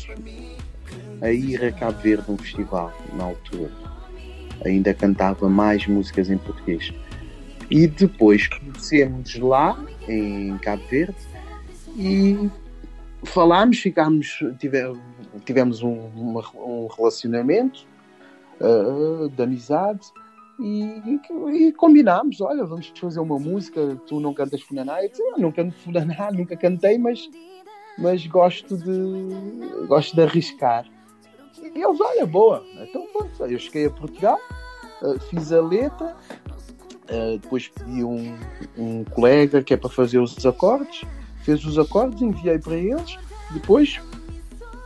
a 1.21 1.31
ir 1.31 1.63
a 1.65 1.73
Cabo 1.73 2.01
Verde 2.01 2.25
num 2.29 2.39
festival 2.39 2.93
na 3.15 3.25
altura. 3.25 3.71
Ainda 4.65 4.95
cantava 4.95 5.49
mais 5.49 5.87
músicas 5.87 6.31
em 6.31 6.39
português. 6.39 6.93
E 7.71 7.87
depois 7.87 8.47
conhecemos 8.49 9.39
lá, 9.39 9.79
em 10.09 10.57
Cabo 10.59 10.83
Verde, 10.89 11.17
e 11.97 12.51
falámos, 13.25 13.79
ficámos, 13.79 14.39
tivemos, 14.59 14.99
tivemos 15.45 15.83
um, 15.83 16.09
uma, 16.15 16.43
um 16.55 16.87
relacionamento 16.87 17.87
uh, 18.61 19.29
de 19.29 19.43
amizade 19.43 20.01
e, 20.59 21.21
e, 21.53 21.73
combinámos, 21.73 22.41
olha, 22.41 22.65
vamos 22.65 22.93
fazer 22.99 23.21
uma 23.21 23.39
música, 23.39 23.97
tu 24.07 24.19
não 24.19 24.35
cantas 24.35 24.61
Funaná, 24.63 25.03
eu 25.03 25.09
disse, 25.09 25.23
ah, 25.23 25.39
não 25.39 25.53
canto 25.53 25.75
Funaná, 25.77 26.31
nunca 26.35 26.57
cantei, 26.57 26.99
mas, 26.99 27.29
mas 27.97 28.27
gosto 28.27 28.77
de 28.77 29.87
gosto 29.87 30.17
de 30.17 30.23
arriscar. 30.23 30.85
E 31.63 31.81
eles, 31.81 32.01
olha, 32.01 32.27
boa, 32.27 32.65
então 32.81 33.07
pronto, 33.13 33.45
eu 33.45 33.59
cheguei 33.59 33.87
a 33.87 33.91
Portugal, 33.91 34.39
uh, 35.03 35.19
fiz 35.31 35.53
a 35.53 35.61
letra, 35.61 36.17
Uh, 37.11 37.39
depois 37.39 37.69
pedi 37.69 38.05
um, 38.05 38.37
um 38.77 39.05
colega 39.05 39.63
que 39.63 39.73
é 39.73 39.77
para 39.77 39.89
fazer 39.89 40.19
os 40.19 40.45
acordes, 40.45 41.03
fez 41.43 41.65
os 41.65 41.79
acordes, 41.79 42.21
enviei 42.21 42.59
para 42.59 42.77
eles, 42.77 43.17
depois 43.51 43.99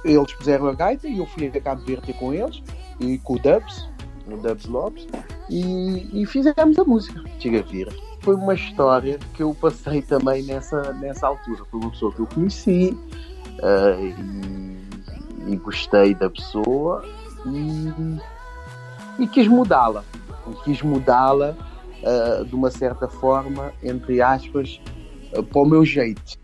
eles 0.05 0.33
puseram 0.35 0.69
a 0.69 0.73
gaita 0.73 1.09
e 1.09 1.19
eu 1.19 1.27
fui 1.27 1.47
a 1.47 1.61
Cabo 1.61 1.83
Verde 1.85 2.13
com 2.13 2.33
eles 2.33 2.63
e 3.01 3.19
com 3.19 3.35
o 3.35 3.39
Dubs, 3.39 3.89
o 4.27 4.37
Dubs 4.37 4.67
Lopes, 4.67 5.07
e, 5.49 6.23
e 6.23 6.27
fizemos 6.27 6.79
a 6.79 6.85
música, 6.85 7.23
Chega 7.39 7.63
Vira. 7.63 7.93
Foi 8.21 8.37
uma 8.37 8.55
história 8.55 9.19
que 9.35 9.43
eu 9.43 9.53
passei 9.55 10.01
também 10.01 10.45
nessa, 10.45 10.93
nessa 10.95 11.27
altura. 11.27 11.65
Foi 11.71 11.81
uma 11.81 11.91
pessoa 11.91 12.13
que 12.13 12.21
eu 12.21 12.27
conheci 12.27 12.97
uh, 13.59 14.01
e, 15.49 15.53
e, 15.53 15.57
gostei 15.57 16.15
da 16.15 16.31
pessoa 16.31 17.05
e, 17.45 19.23
e 19.25 19.27
quis 19.27 19.49
mudá-la. 19.49 20.05
Quis 20.65 20.83
mudá-la 20.83 21.57
uh, 22.03 22.45
de 22.45 22.55
uma 22.55 22.71
certa 22.71 23.09
forma, 23.09 23.73
entre 23.83 24.21
aspas, 24.21 24.81
uh, 25.37 25.43
para 25.43 25.63
o 25.63 25.67
meu 25.67 25.85
jeito. 25.85 26.41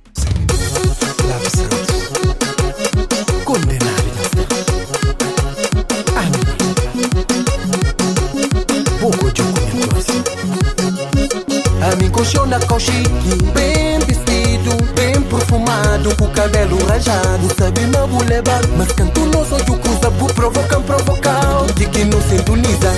A 11.81 11.97
mim 11.97 12.11
colchona 12.11 12.61
com 12.67 12.79
chique, 12.79 13.43
bem 13.55 13.99
vestido, 14.01 14.77
bem 14.95 15.23
perfumado, 15.23 16.15
com 16.17 16.25
o 16.25 16.31
cabelo 16.33 16.77
rajado, 16.87 17.49
sabe 17.59 17.81
vou 18.11 18.23
levar, 18.25 18.67
mas 18.77 18.93
canto 18.93 19.21
nos 19.27 19.53
olhos 19.53 19.65
cruza, 19.65 20.11
provocar, 20.35 20.81
provocar, 20.81 21.67
de 21.75 21.87
que 21.87 22.05
não 22.05 22.21
sintoniza. 22.23 22.93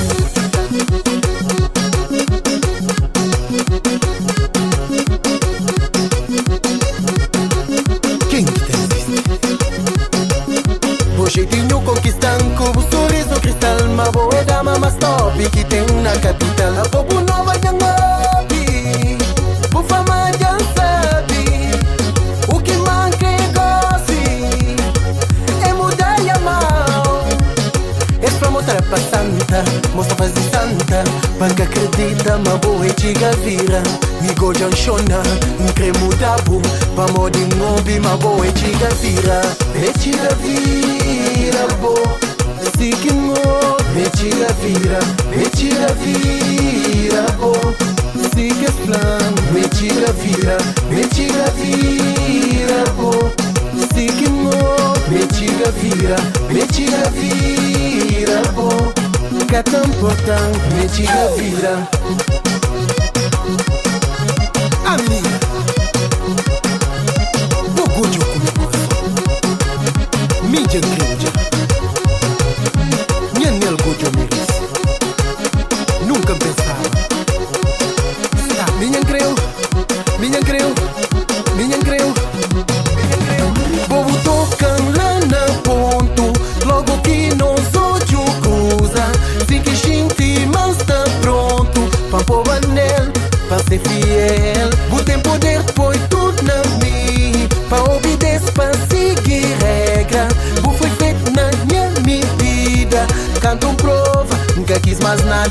Que 15.50 15.64
tem 15.64 15.80
na 16.02 16.12
capital 16.18 16.40
A 16.40 16.40
povo 16.40 16.59
pra 29.50 29.64
santa 29.64 29.64
Mostra 29.94 30.16
fazer 30.16 30.40
santa 30.50 31.04
Para 31.38 31.54
que 31.54 31.62
acredita, 31.62 32.38
ma 32.38 32.56
boa 32.58 32.86
e 32.86 32.92
tiga 32.92 33.30
vira 33.44 33.82
Me 34.20 34.32
gojan 34.34 34.72
shona 34.74 35.22
Nkre 35.68 35.92
mudabu 35.98 36.62
Pa 36.96 37.06
modi 37.12 37.40
ngombi, 37.56 37.98
ma 38.00 38.16
boa 38.16 38.46
e 38.46 38.52
tiga 38.52 38.88
vira 39.02 39.42
E 39.74 39.98
tiga 39.98 40.28
vira, 40.42 41.66
boa 41.80 42.18
Sikimo, 42.78 43.34
retira 43.94 44.48
vira, 44.62 44.98
retira 45.36 45.92
vira, 45.94 47.26
oh 47.42 47.74
Siga 48.34 48.72
plan, 48.86 49.34
retira 49.52 50.12
vira, 50.12 50.56
retira 50.88 51.50
vira, 51.56 52.84
oh 52.98 53.30
Sikimo, 53.94 54.50
retira 55.10 55.70
vira, 55.72 56.16
retira 56.48 57.10
vira, 57.10 58.99
nunca 59.40 59.62
tão 59.62 59.82
portão 59.92 60.52
Metido 60.74 61.10
a 61.10 61.26
vida. 61.36 61.88
A 64.84 64.96
menina. 64.98 65.40
Bogo 67.74 68.06
de 68.08 68.18
Mídia 70.48 70.80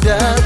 quis 0.01 0.38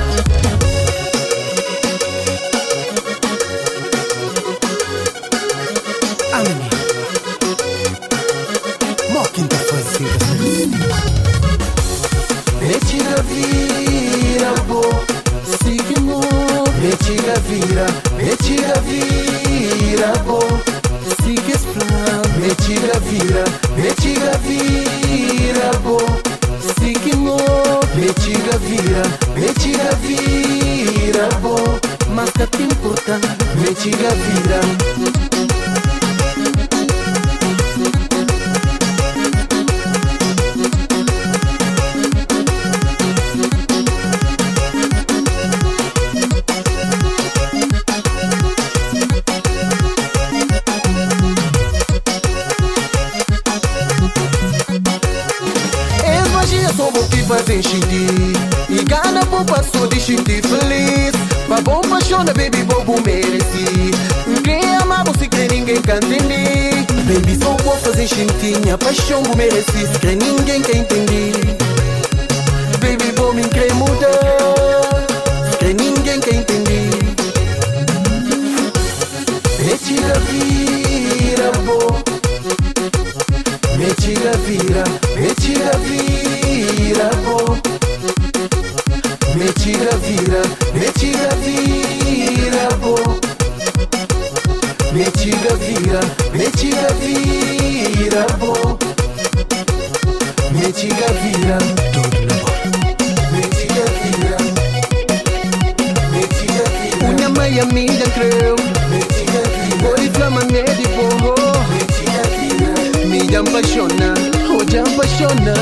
apaixona 115.04 115.54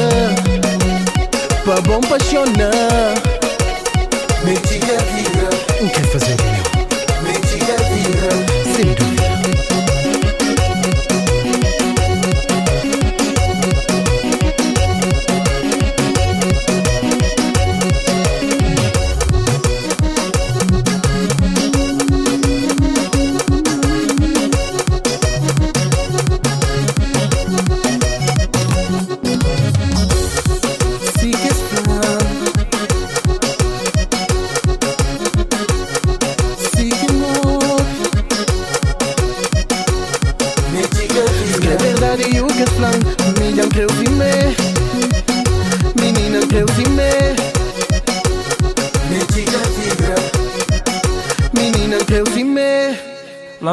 Pra 1.63 1.81
bom 1.81 1.99
apaixonar 2.03 3.20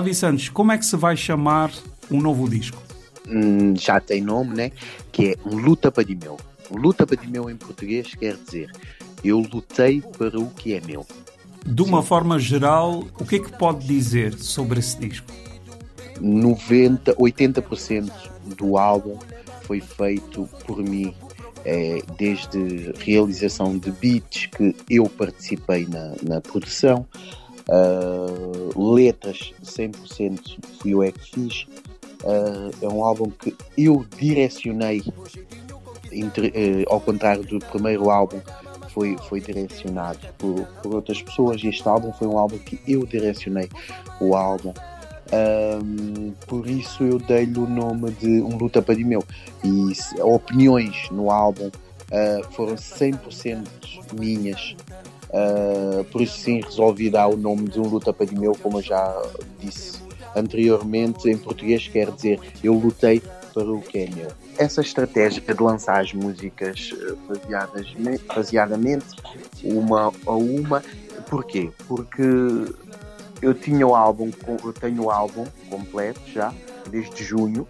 Lavi 0.08 0.14
Santos, 0.14 0.48
como 0.48 0.72
é 0.72 0.78
que 0.78 0.86
se 0.86 0.96
vai 0.96 1.16
chamar 1.16 1.70
um 2.10 2.20
novo 2.20 2.48
disco? 2.48 2.82
Hum, 3.28 3.74
já 3.76 4.00
tem 4.00 4.22
nome, 4.22 4.56
né? 4.56 4.72
Que 5.12 5.32
é 5.32 5.36
um 5.44 5.58
luta 5.58 5.92
para 5.92 6.02
de 6.02 6.14
meu. 6.14 6.38
Um 6.70 6.78
luta 6.78 7.06
para 7.06 7.16
de 7.16 7.28
meu 7.28 7.50
em 7.50 7.56
português 7.56 8.14
quer 8.14 8.36
dizer 8.36 8.70
eu 9.22 9.38
lutei 9.40 10.00
para 10.00 10.38
o 10.38 10.48
que 10.48 10.72
é 10.72 10.80
meu. 10.80 11.06
De 11.66 11.82
uma 11.82 12.02
forma 12.02 12.38
geral, 12.38 13.04
o 13.18 13.24
que 13.24 13.36
é 13.36 13.38
que 13.38 13.52
pode 13.52 13.86
dizer 13.86 14.32
sobre 14.38 14.78
esse 14.78 14.98
disco? 14.98 15.26
90, 16.20 17.14
80% 17.14 18.10
do 18.56 18.78
álbum 18.78 19.18
foi 19.62 19.80
feito 19.80 20.48
por 20.64 20.78
mim, 20.78 21.14
é, 21.66 22.00
desde 22.16 22.94
realização 22.98 23.76
de 23.76 23.90
beats 23.90 24.46
que 24.46 24.74
eu 24.88 25.06
participei 25.06 25.86
na, 25.86 26.14
na 26.22 26.40
produção, 26.40 27.04
uh, 27.68 28.94
letras 28.94 29.52
100% 29.62 30.58
fui 30.80 30.92
eu 30.92 31.02
é 31.02 31.12
que 31.12 31.30
fiz. 31.30 31.66
Uh, 32.24 32.70
é 32.82 32.88
um 32.88 33.04
álbum 33.04 33.30
que 33.30 33.54
eu 33.76 34.04
direcionei, 34.18 35.02
entre, 36.10 36.48
uh, 36.48 36.92
ao 36.92 37.00
contrário 37.00 37.44
do 37.44 37.58
primeiro 37.58 38.10
álbum, 38.10 38.40
foi, 38.98 39.16
foi 39.28 39.40
direcionado 39.40 40.18
por, 40.36 40.66
por 40.82 40.94
outras 40.96 41.22
pessoas. 41.22 41.62
Este 41.62 41.88
álbum 41.88 42.12
foi 42.12 42.26
um 42.26 42.36
álbum 42.36 42.58
que 42.58 42.80
eu 42.86 43.06
direcionei 43.06 43.68
o 44.20 44.34
álbum. 44.34 44.74
Um, 45.30 46.32
por 46.46 46.66
isso 46.66 47.04
eu 47.04 47.18
dei-lhe 47.18 47.58
o 47.58 47.68
nome 47.68 48.10
de 48.12 48.40
Um 48.40 48.56
Luta 48.56 48.80
para 48.80 48.96
de 48.96 49.04
Meu. 49.04 49.22
E 49.62 49.92
opiniões 50.20 51.08
no 51.10 51.30
álbum 51.30 51.68
uh, 51.68 52.52
foram 52.52 52.74
100% 52.74 53.66
minhas. 54.18 54.74
Uh, 55.28 56.04
por 56.04 56.22
isso 56.22 56.38
sim 56.38 56.60
resolvi 56.62 57.10
dar 57.10 57.28
o 57.28 57.36
nome 57.36 57.68
de 57.68 57.78
Um 57.78 57.86
Luta 57.86 58.12
para 58.12 58.26
de 58.26 58.38
Meu, 58.38 58.52
como 58.52 58.78
eu 58.78 58.82
já 58.82 59.22
disse 59.58 59.98
anteriormente, 60.34 61.28
em 61.28 61.36
português 61.36 61.86
quer 61.88 62.10
dizer 62.10 62.40
eu 62.62 62.74
lutei 62.74 63.22
para 63.52 63.70
o 63.70 63.80
que 63.80 63.98
é 63.98 64.10
meu. 64.10 64.28
Essa 64.56 64.80
estratégia 64.80 65.42
de 65.42 65.62
lançar 65.62 66.00
as 66.00 66.12
músicas 66.12 66.92
eh, 66.94 67.14
baseadas, 67.26 67.86
baseadamente 68.26 69.06
uma 69.64 70.12
a 70.26 70.32
uma, 70.32 70.82
porquê? 71.28 71.70
Porque 71.86 72.22
eu 73.42 73.54
tinha 73.54 73.86
o 73.86 73.94
álbum, 73.94 74.30
eu 74.64 74.72
tenho 74.72 75.04
o 75.04 75.10
álbum 75.10 75.44
completo 75.68 76.20
já, 76.32 76.52
desde 76.90 77.24
junho, 77.24 77.66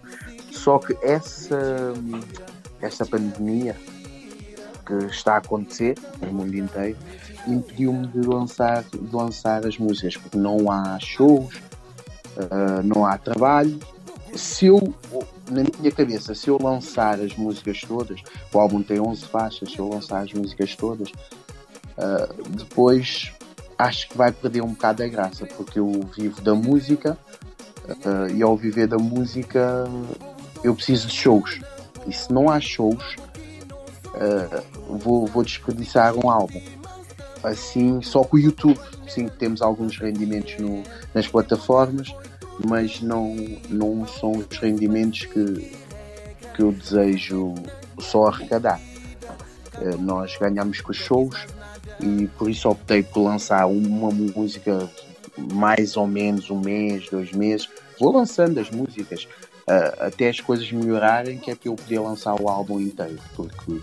só 0.51 0.77
que 0.77 0.95
essa, 1.01 1.93
essa 2.81 3.05
pandemia 3.05 3.75
que 4.85 5.05
está 5.05 5.35
a 5.35 5.37
acontecer 5.37 5.95
no 6.21 6.33
mundo 6.33 6.55
inteiro 6.55 6.97
impediu-me 7.47 8.07
de 8.07 8.19
lançar, 8.19 8.83
de 8.83 9.15
lançar 9.15 9.65
as 9.65 9.77
músicas, 9.77 10.17
porque 10.17 10.37
não 10.37 10.71
há 10.71 10.97
shows, 10.99 11.55
ah, 12.39 12.81
não 12.83 13.05
há 13.05 13.17
trabalho. 13.17 13.79
Se 14.35 14.67
eu, 14.67 14.93
na 15.49 15.63
minha 15.79 15.91
cabeça, 15.91 16.35
se 16.35 16.47
eu 16.49 16.57
lançar 16.61 17.19
as 17.19 17.35
músicas 17.35 17.81
todas, 17.81 18.21
o 18.53 18.59
álbum 18.59 18.81
tem 18.81 18.99
11 18.99 19.25
faixas, 19.25 19.71
se 19.71 19.79
eu 19.79 19.89
lançar 19.89 20.23
as 20.23 20.33
músicas 20.33 20.75
todas, 20.75 21.11
ah, 21.97 22.29
depois 22.49 23.31
acho 23.77 24.09
que 24.09 24.17
vai 24.17 24.31
perder 24.31 24.61
um 24.61 24.69
bocado 24.69 25.03
a 25.03 25.07
graça, 25.07 25.45
porque 25.45 25.79
eu 25.79 25.91
vivo 26.15 26.41
da 26.41 26.53
música 26.53 27.17
ah, 28.05 28.27
e 28.31 28.41
ao 28.41 28.55
viver 28.55 28.87
da 28.87 28.97
música 28.97 29.85
eu 30.63 30.75
preciso 30.75 31.07
de 31.07 31.13
shows. 31.13 31.59
E 32.07 32.13
se 32.13 32.31
não 32.31 32.49
há 32.49 32.59
shows, 32.59 33.15
vou, 34.87 35.27
vou 35.27 35.43
desperdiçar 35.43 36.15
um 36.15 36.29
álbum. 36.29 36.61
Assim, 37.43 38.01
só 38.01 38.23
com 38.23 38.35
o 38.37 38.39
YouTube, 38.39 38.79
sim, 39.07 39.27
temos 39.27 39.61
alguns 39.61 39.97
rendimentos 39.97 40.57
no- 40.59 40.83
nas 41.13 41.27
plataformas, 41.27 42.13
mas 42.67 43.01
não, 43.01 43.33
não 43.69 44.05
são 44.05 44.31
os 44.31 44.57
rendimentos 44.57 45.25
que, 45.25 45.71
que 46.53 46.61
eu 46.61 46.71
desejo 46.73 47.55
só 47.99 48.27
arrecadar. 48.27 48.81
Eh, 49.81 49.95
Nós 49.97 50.35
ganhamos 50.37 50.81
com 50.81 50.91
os 50.91 50.97
shows 50.97 51.45
e 52.01 52.27
por 52.37 52.49
isso 52.49 52.69
optei 52.69 53.03
por 53.03 53.21
lançar 53.23 53.65
uma 53.67 54.09
música 54.11 54.89
mais 55.53 55.95
ou 55.95 56.05
menos 56.05 56.49
um 56.49 56.59
mês, 56.59 57.09
dois 57.09 57.31
meses. 57.31 57.69
Vou 57.97 58.11
lançando 58.11 58.59
as 58.59 58.69
músicas 58.69 59.25
eh, 59.67 59.95
até 60.01 60.27
as 60.27 60.41
coisas 60.41 60.69
melhorarem, 60.69 61.37
que 61.37 61.51
é 61.51 61.55
para 61.55 61.69
eu 61.69 61.75
poder 61.75 61.99
lançar 61.99 62.35
o 62.41 62.49
álbum 62.49 62.81
inteiro, 62.81 63.17
porque 63.35 63.79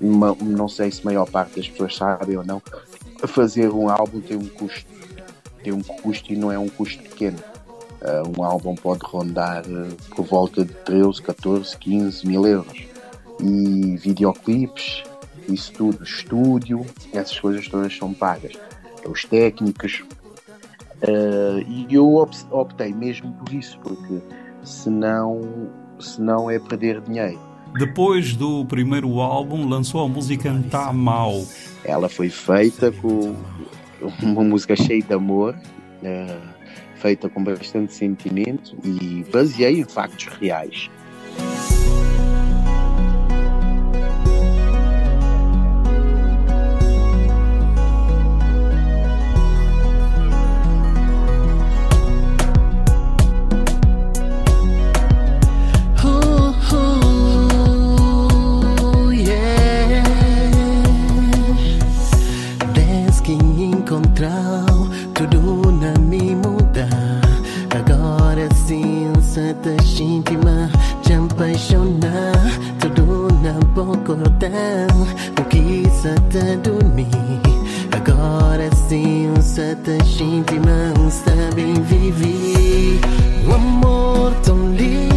uma- 0.00 0.36
não 0.40 0.68
sei 0.68 0.90
se 0.90 1.00
a 1.00 1.04
maior 1.04 1.28
parte 1.28 1.56
das 1.56 1.68
pessoas 1.68 1.96
sabem 1.96 2.36
ou 2.36 2.44
não, 2.44 2.62
fazer 3.26 3.70
um 3.70 3.88
álbum 3.88 4.20
tem 4.20 4.36
um 4.36 4.48
custo, 4.48 4.86
tem 5.62 5.72
um 5.72 5.82
custo 5.82 6.32
e 6.32 6.36
não 6.36 6.50
é 6.50 6.58
um 6.58 6.68
custo 6.68 7.02
pequeno. 7.02 7.38
Uh, 8.02 8.40
um 8.40 8.42
álbum 8.42 8.74
pode 8.74 9.00
rondar 9.04 9.64
uh, 9.64 9.96
por 10.16 10.26
volta 10.26 10.64
de 10.64 10.72
13, 10.72 11.22
14, 11.22 11.76
15 11.76 12.26
mil 12.26 12.44
euros. 12.44 12.84
E 13.40 13.96
videoclipes, 13.96 15.04
isso 15.48 15.72
tudo, 15.72 16.02
estúdio, 16.02 16.84
essas 17.12 17.38
coisas 17.38 17.68
todas 17.68 17.96
são 17.96 18.12
pagas. 18.12 18.54
Os 19.08 19.24
técnicos. 19.24 20.02
Uh, 21.02 21.62
e 21.68 21.86
eu 21.90 22.28
optei 22.50 22.92
mesmo 22.92 23.32
por 23.34 23.52
isso, 23.52 23.78
porque 23.80 24.20
senão, 24.64 25.40
senão 26.00 26.50
é 26.50 26.58
perder 26.58 27.00
dinheiro. 27.02 27.51
Depois 27.78 28.36
do 28.36 28.64
primeiro 28.66 29.20
álbum, 29.20 29.66
lançou 29.66 30.04
a 30.04 30.08
música 30.08 30.52
Tá 30.70 30.92
Mal. 30.92 31.42
Ela 31.84 32.08
foi 32.08 32.28
feita 32.28 32.92
com 32.92 33.34
uma 34.20 34.44
música 34.44 34.76
cheia 34.76 35.02
de 35.02 35.12
amor, 35.12 35.54
uh, 35.54 36.48
feita 36.96 37.28
com 37.30 37.42
bastante 37.42 37.94
sentimento 37.94 38.76
e 38.84 39.24
baseei 39.32 39.80
em 39.80 39.84
factos 39.84 40.26
reais. 40.38 40.90
nada 69.52 69.76
de 69.82 70.02
íntima 70.02 70.70
Te 71.02 71.14
apaixonar 71.14 72.32
Tudo 72.80 73.28
na 73.42 73.52
boca 73.74 74.14
dela 74.38 75.06
O 75.40 75.44
que 75.44 75.82
está 75.86 76.56
dormir 76.62 77.08
Agora 77.92 78.68
sim 78.88 79.30
Um 79.30 79.42
sete 79.42 79.98
de 79.98 80.24
íntima 80.24 80.92
Está 81.06 81.54
bem 81.54 81.74
viver. 81.74 83.00
O 83.46 83.54
amor 83.54 84.32
tão 84.42 84.70
lindo. 84.72 85.11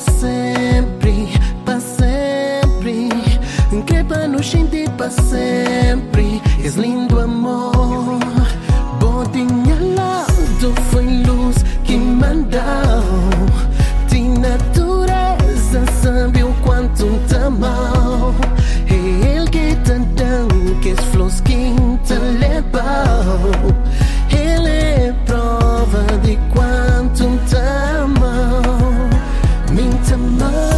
sempre. 0.00 1.27
much. 30.38 30.77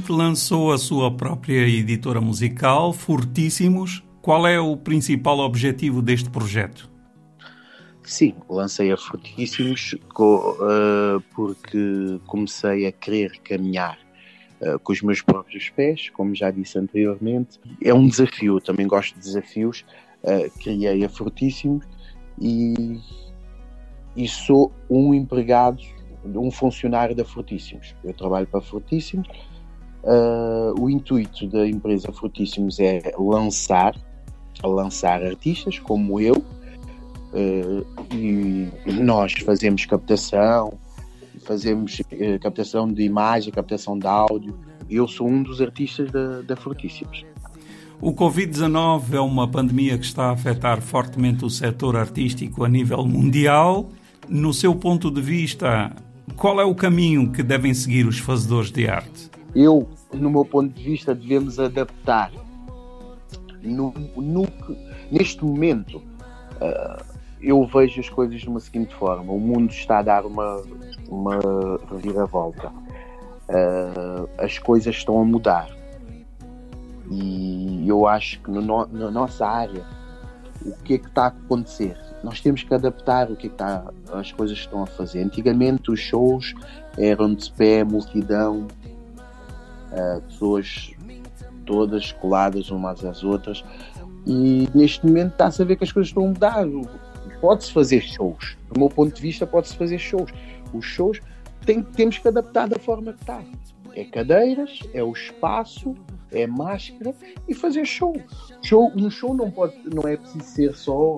Recentemente 0.00 0.12
lançou 0.12 0.72
a 0.72 0.78
sua 0.78 1.14
própria 1.14 1.68
editora 1.68 2.20
musical, 2.20 2.92
Fortíssimos. 2.92 4.02
Qual 4.22 4.46
é 4.46 4.58
o 4.58 4.76
principal 4.76 5.38
objetivo 5.40 6.00
deste 6.00 6.30
projeto? 6.30 6.90
Sim, 8.02 8.34
lancei 8.48 8.90
a 8.92 8.96
Fortíssimos 8.96 9.94
uh, 10.18 11.20
porque 11.34 12.18
comecei 12.26 12.86
a 12.86 12.92
querer 12.92 13.32
caminhar 13.44 13.98
uh, 14.62 14.78
com 14.78 14.92
os 14.92 15.02
meus 15.02 15.20
próprios 15.20 15.68
pés, 15.70 16.08
como 16.10 16.34
já 16.34 16.50
disse 16.50 16.78
anteriormente. 16.78 17.60
É 17.82 17.92
um 17.92 18.08
desafio, 18.08 18.60
também 18.60 18.86
gosto 18.86 19.14
de 19.14 19.20
desafios. 19.20 19.84
Uh, 20.22 20.50
criei 20.60 21.04
a 21.04 21.08
Fortíssimos 21.08 21.84
e, 22.40 22.98
e 24.16 24.26
sou 24.26 24.72
um 24.88 25.12
empregado 25.12 25.82
um 26.24 26.50
funcionário 26.50 27.14
da 27.14 27.24
Frutíssimos. 27.24 27.94
Eu 28.04 28.12
trabalho 28.12 28.46
para 28.46 28.60
Frutíssimos. 28.60 29.28
Uh, 30.02 30.80
o 30.80 30.88
intuito 30.88 31.46
da 31.46 31.68
empresa 31.68 32.10
Frutíssimos 32.10 32.80
é 32.80 33.12
lançar, 33.18 33.94
lançar 34.64 35.22
artistas 35.22 35.78
como 35.78 36.18
eu, 36.18 36.36
uh, 36.36 37.86
e 38.14 38.68
nós 38.86 39.34
fazemos 39.44 39.84
captação, 39.84 40.72
fazemos 41.44 42.00
uh, 42.00 42.38
captação 42.40 42.90
de 42.90 43.02
imagem, 43.02 43.52
captação 43.52 43.98
de 43.98 44.06
áudio. 44.06 44.58
Eu 44.88 45.06
sou 45.06 45.28
um 45.28 45.42
dos 45.42 45.60
artistas 45.60 46.10
da, 46.10 46.40
da. 46.42 46.54
O 48.00 48.14
Covid-19 48.14 49.12
é 49.12 49.20
uma 49.20 49.46
pandemia 49.46 49.98
que 49.98 50.06
está 50.06 50.24
a 50.24 50.32
afetar 50.32 50.80
fortemente 50.80 51.44
o 51.44 51.50
setor 51.50 51.96
artístico 51.96 52.64
a 52.64 52.68
nível 52.68 53.06
mundial. 53.06 53.90
No 54.26 54.54
seu 54.54 54.74
ponto 54.74 55.10
de 55.10 55.20
vista, 55.20 55.94
qual 56.36 56.58
é 56.58 56.64
o 56.64 56.74
caminho 56.74 57.30
que 57.30 57.42
devem 57.42 57.74
seguir 57.74 58.06
os 58.06 58.18
fazedores 58.18 58.70
de 58.72 58.88
arte? 58.88 59.29
Eu 59.54 59.88
no 60.12 60.30
meu 60.30 60.44
ponto 60.44 60.72
de 60.72 60.82
vista, 60.82 61.14
devemos 61.14 61.58
adaptar. 61.58 62.32
No, 63.62 63.92
no, 64.16 64.46
neste 65.10 65.44
momento, 65.44 65.98
uh, 65.98 67.04
eu 67.42 67.64
vejo 67.66 68.00
as 68.00 68.08
coisas 68.08 68.40
de 68.40 68.48
uma 68.48 68.60
seguinte 68.60 68.94
forma: 68.94 69.32
o 69.32 69.38
mundo 69.38 69.70
está 69.70 69.98
a 69.98 70.02
dar 70.02 70.24
uma, 70.24 70.62
uma 71.08 71.38
reviravolta, 71.90 72.68
uh, 72.68 74.28
as 74.38 74.58
coisas 74.58 74.96
estão 74.96 75.20
a 75.20 75.24
mudar, 75.24 75.68
e 77.10 77.84
eu 77.86 78.06
acho 78.06 78.40
que 78.40 78.50
no, 78.50 78.86
na 78.86 79.10
nossa 79.10 79.46
área, 79.46 79.84
o 80.64 80.72
que 80.82 80.94
é 80.94 80.98
que 80.98 81.06
está 81.06 81.24
a 81.24 81.28
acontecer? 81.28 81.98
Nós 82.24 82.40
temos 82.40 82.62
que 82.62 82.72
adaptar 82.74 83.30
o 83.30 83.36
que, 83.36 83.46
é 83.46 83.50
que 83.50 83.54
está, 83.54 83.84
as 84.12 84.30
coisas 84.32 84.58
que 84.58 84.64
estão 84.64 84.82
a 84.82 84.86
fazer. 84.86 85.22
Antigamente, 85.22 85.90
os 85.90 86.00
shows 86.00 86.54
eram 86.98 87.34
de 87.34 87.50
pé, 87.52 87.82
multidão, 87.82 88.66
uh, 89.92 90.20
pessoas 90.22 90.92
todas 91.64 92.12
coladas 92.12 92.70
umas 92.70 93.04
às 93.04 93.22
outras. 93.22 93.64
E 94.26 94.68
neste 94.74 95.06
momento 95.06 95.32
está-se 95.32 95.62
a 95.62 95.64
ver 95.64 95.76
que 95.76 95.84
as 95.84 95.92
coisas 95.92 96.08
estão 96.08 96.24
a 96.24 96.28
mudar. 96.28 96.66
Pode-se 97.40 97.72
fazer 97.72 98.00
shows. 98.00 98.56
Do 98.70 98.78
meu 98.78 98.88
ponto 98.88 99.14
de 99.14 99.22
vista, 99.22 99.46
pode-se 99.46 99.76
fazer 99.76 99.98
shows. 99.98 100.30
Os 100.72 100.84
shows 100.84 101.20
tem, 101.64 101.82
temos 101.82 102.18
que 102.18 102.28
adaptar 102.28 102.68
da 102.68 102.78
forma 102.78 103.12
que 103.12 103.20
está. 103.20 103.42
É 103.94 104.04
cadeiras, 104.04 104.80
é 104.92 105.02
o 105.02 105.12
espaço, 105.12 105.94
é 106.30 106.46
máscara 106.46 107.14
e 107.48 107.54
fazer 107.54 107.84
show. 107.84 108.14
show 108.62 108.92
um 108.94 109.10
show 109.10 109.34
não, 109.34 109.50
pode, 109.50 109.74
não 109.92 110.08
é 110.08 110.16
preciso 110.16 110.44
ser 110.44 110.74
só 110.76 111.16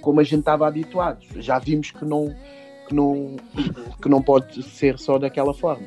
como 0.00 0.20
a 0.20 0.24
gente 0.24 0.40
estava 0.40 0.66
habituado. 0.66 1.24
Já 1.36 1.58
vimos 1.58 1.90
que 1.90 2.04
não, 2.04 2.34
que 2.88 2.94
não, 2.94 3.36
que 4.00 4.08
não 4.08 4.22
pode 4.22 4.62
ser 4.62 4.98
só 4.98 5.18
daquela 5.18 5.52
forma. 5.54 5.86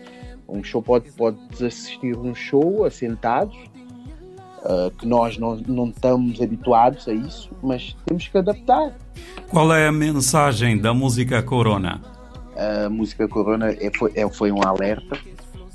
Um 0.51 0.61
show 0.61 0.81
pode, 0.81 1.09
pode 1.13 1.37
assistir 1.65 2.15
um 2.17 2.35
show 2.35 2.83
assentados, 2.83 3.55
uh, 4.63 4.91
que 4.91 5.07
nós 5.07 5.37
não, 5.37 5.55
não 5.55 5.87
estamos 5.87 6.41
habituados 6.41 7.07
a 7.07 7.13
isso, 7.13 7.49
mas 7.63 7.95
temos 8.05 8.27
que 8.27 8.37
adaptar. 8.37 8.93
Qual 9.49 9.73
é 9.73 9.87
a 9.87 9.91
mensagem 9.93 10.77
da 10.77 10.93
música 10.93 11.41
Corona? 11.41 12.01
A 12.57 12.89
música 12.89 13.29
Corona 13.29 13.71
é, 13.71 13.89
foi, 13.97 14.11
é, 14.13 14.29
foi 14.29 14.51
um 14.51 14.61
alerta, 14.61 15.17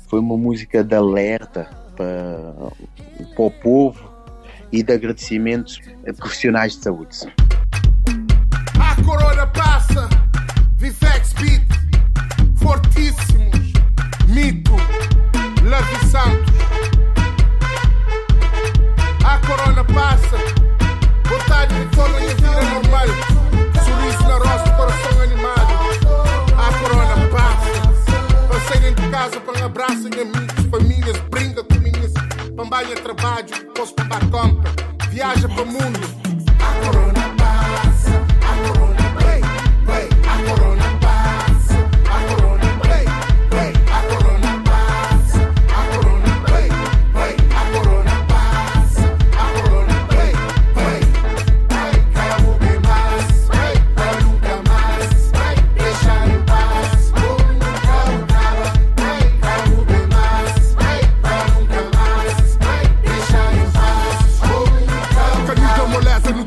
foi 0.07 0.19
uma 0.19 0.37
música 0.37 0.83
de 0.83 0.95
alerta 0.95 1.67
para, 1.95 2.53
para 3.35 3.45
o 3.45 3.51
povo 3.51 4.11
e 4.71 4.83
de 4.83 4.93
agradecimento 4.93 5.73
a 6.07 6.13
profissionais 6.13 6.77
de 6.77 6.83
saúde. 6.83 7.17
A 8.79 9.03
Corona 9.03 9.47
passa, 9.47 10.07
Vifex 10.77 11.33
Beat, 11.33 11.63
fortíssimos, 12.57 13.36
Mito, 14.37 14.75
Lavi 15.63 16.05
Santos. 16.05 16.53
A 19.25 19.39
Corona 19.39 19.83
passa, 19.83 20.37
vontade 21.27 21.73
de 21.73 21.95
torna 21.95 22.19
e 22.21 22.27
vida 22.35 22.61
normal, 22.61 23.07
sorriso 23.83 24.23
na 24.27 24.35
roça, 24.35 24.71
coração 24.73 25.21
animado. 25.23 25.73
A 26.55 26.71
Corona 26.77 27.27
passa, 27.31 28.47
passei 28.47 28.79
dentro 28.79 29.03
de 29.05 29.09
casa 29.09 29.39
para 29.39 29.59
um 29.59 29.65
abraço 29.65 30.07
em 30.07 30.21
amigos, 30.21 30.65
famílias, 30.69 31.17
brinca 31.31 31.63
com 31.63 31.73
minhas, 31.79 32.13
pambanha 32.55 32.95
trabalho, 32.95 33.47
posso 33.73 33.95
pambar 33.95 34.23
compra, 34.29 34.71
viaja 35.09 35.49
para 35.49 35.63
o 35.63 35.65
mundo. 35.65 35.99
A 36.59 36.85
Corona 36.85 37.16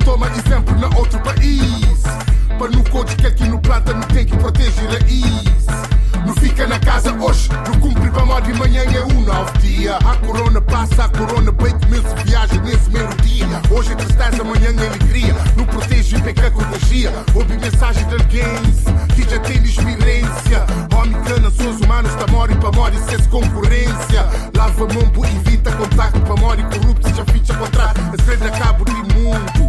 toma 0.05 0.29
exemplo 0.29 0.79
na 0.79 0.89
outro 0.97 1.19
país. 1.21 2.03
Para 2.59 2.69
no 2.71 2.85
code 2.91 3.17
que 3.17 3.27
aqui 3.27 3.45
no 3.45 3.59
planta 3.59 3.93
não 3.95 4.07
tem 4.09 4.27
que 4.27 4.37
proteger 4.37 4.89
raiz. 4.89 5.67
Não 6.27 6.35
fica 6.35 6.67
na 6.67 6.79
casa 6.79 7.13
hoje, 7.15 7.49
não 7.67 7.81
cumpre 7.81 8.11
para 8.11 8.27
morrer 8.27 8.43
de 8.43 8.59
manhã 8.59 8.83
é 8.83 9.05
um 9.05 9.21
novo 9.23 9.59
dia. 9.59 9.97
A 9.97 10.17
corona 10.17 10.61
passa, 10.61 11.05
a 11.05 11.09
corona 11.09 11.51
bem 11.53 11.79
começa 11.79 12.15
viagem 12.25 12.61
nesse 12.61 12.91
mesmo 12.91 13.15
dia. 13.23 13.47
Hoje 13.71 13.93
é 13.93 13.95
tristeza, 13.97 14.43
amanhã 14.43 14.69
é 14.69 14.87
alegria. 14.87 15.35
Não 15.57 15.65
protege 15.65 16.17
e 16.17 16.21
peca 16.21 16.51
contagia. 16.51 17.13
Ouve 17.35 17.57
mensagem 17.57 18.07
de 18.07 18.15
alguém 18.15 18.63
que 19.15 19.31
já 19.31 19.39
tem 19.41 19.63
experiência. 19.63 20.67
Homem 20.95 21.21
cana, 21.23 21.51
sons 21.51 21.81
humanos, 21.81 22.15
tá 22.15 22.27
mori 22.31 22.55
para 22.57 22.73
mori, 22.73 22.99
sem 23.09 23.19
concorrência. 23.25 24.27
Lava 24.57 24.87
mão, 24.87 25.25
evita 25.25 25.73
contacto 25.73 26.21
para 26.21 26.37
mori, 26.37 26.63
corrupto, 26.65 27.15
já 27.15 27.25
ficha 27.25 27.55
contrato. 27.55 28.01
A 28.01 28.47
a 28.47 28.59
cabo 28.59 28.85
de 28.85 29.15
mundo. 29.15 29.60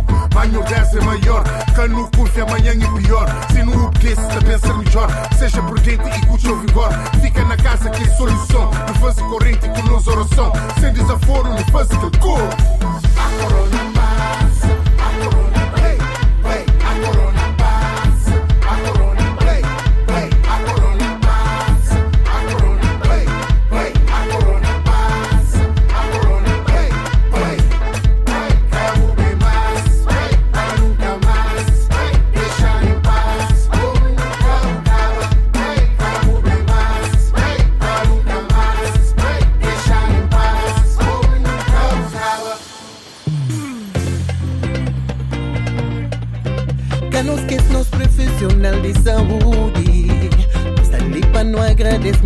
Banho 0.41 0.63
10 0.63 0.95
é 0.95 1.01
maior, 1.01 1.43
cano 1.75 2.09
confia 2.17 2.41
amanhã 2.41 2.71
é 2.71 2.99
pior. 2.99 3.27
Se 3.51 3.63
não 3.63 3.85
obedece, 3.85 4.27
também 4.29 4.57
ser 4.57 4.73
melhor. 4.73 5.07
Seja 5.37 5.61
prudente 5.61 6.03
e 6.09 6.25
com 6.25 6.33
o 6.33 6.55
vigor. 6.61 6.89
Fica 7.21 7.45
na 7.45 7.55
casa 7.55 7.91
que 7.91 8.03
é 8.03 8.07
solução. 8.15 8.71
Não 8.71 8.95
faz 8.95 9.17
corrente 9.17 9.69
com 9.69 9.83
nos 9.83 10.07
oração. 10.07 10.51
Sem 10.79 10.93
desaforo, 10.93 11.47
não 11.47 11.63
faz 11.65 11.87
que 11.89 12.19
cor. 12.19 12.41
A 12.41 13.43
corona 13.43 13.81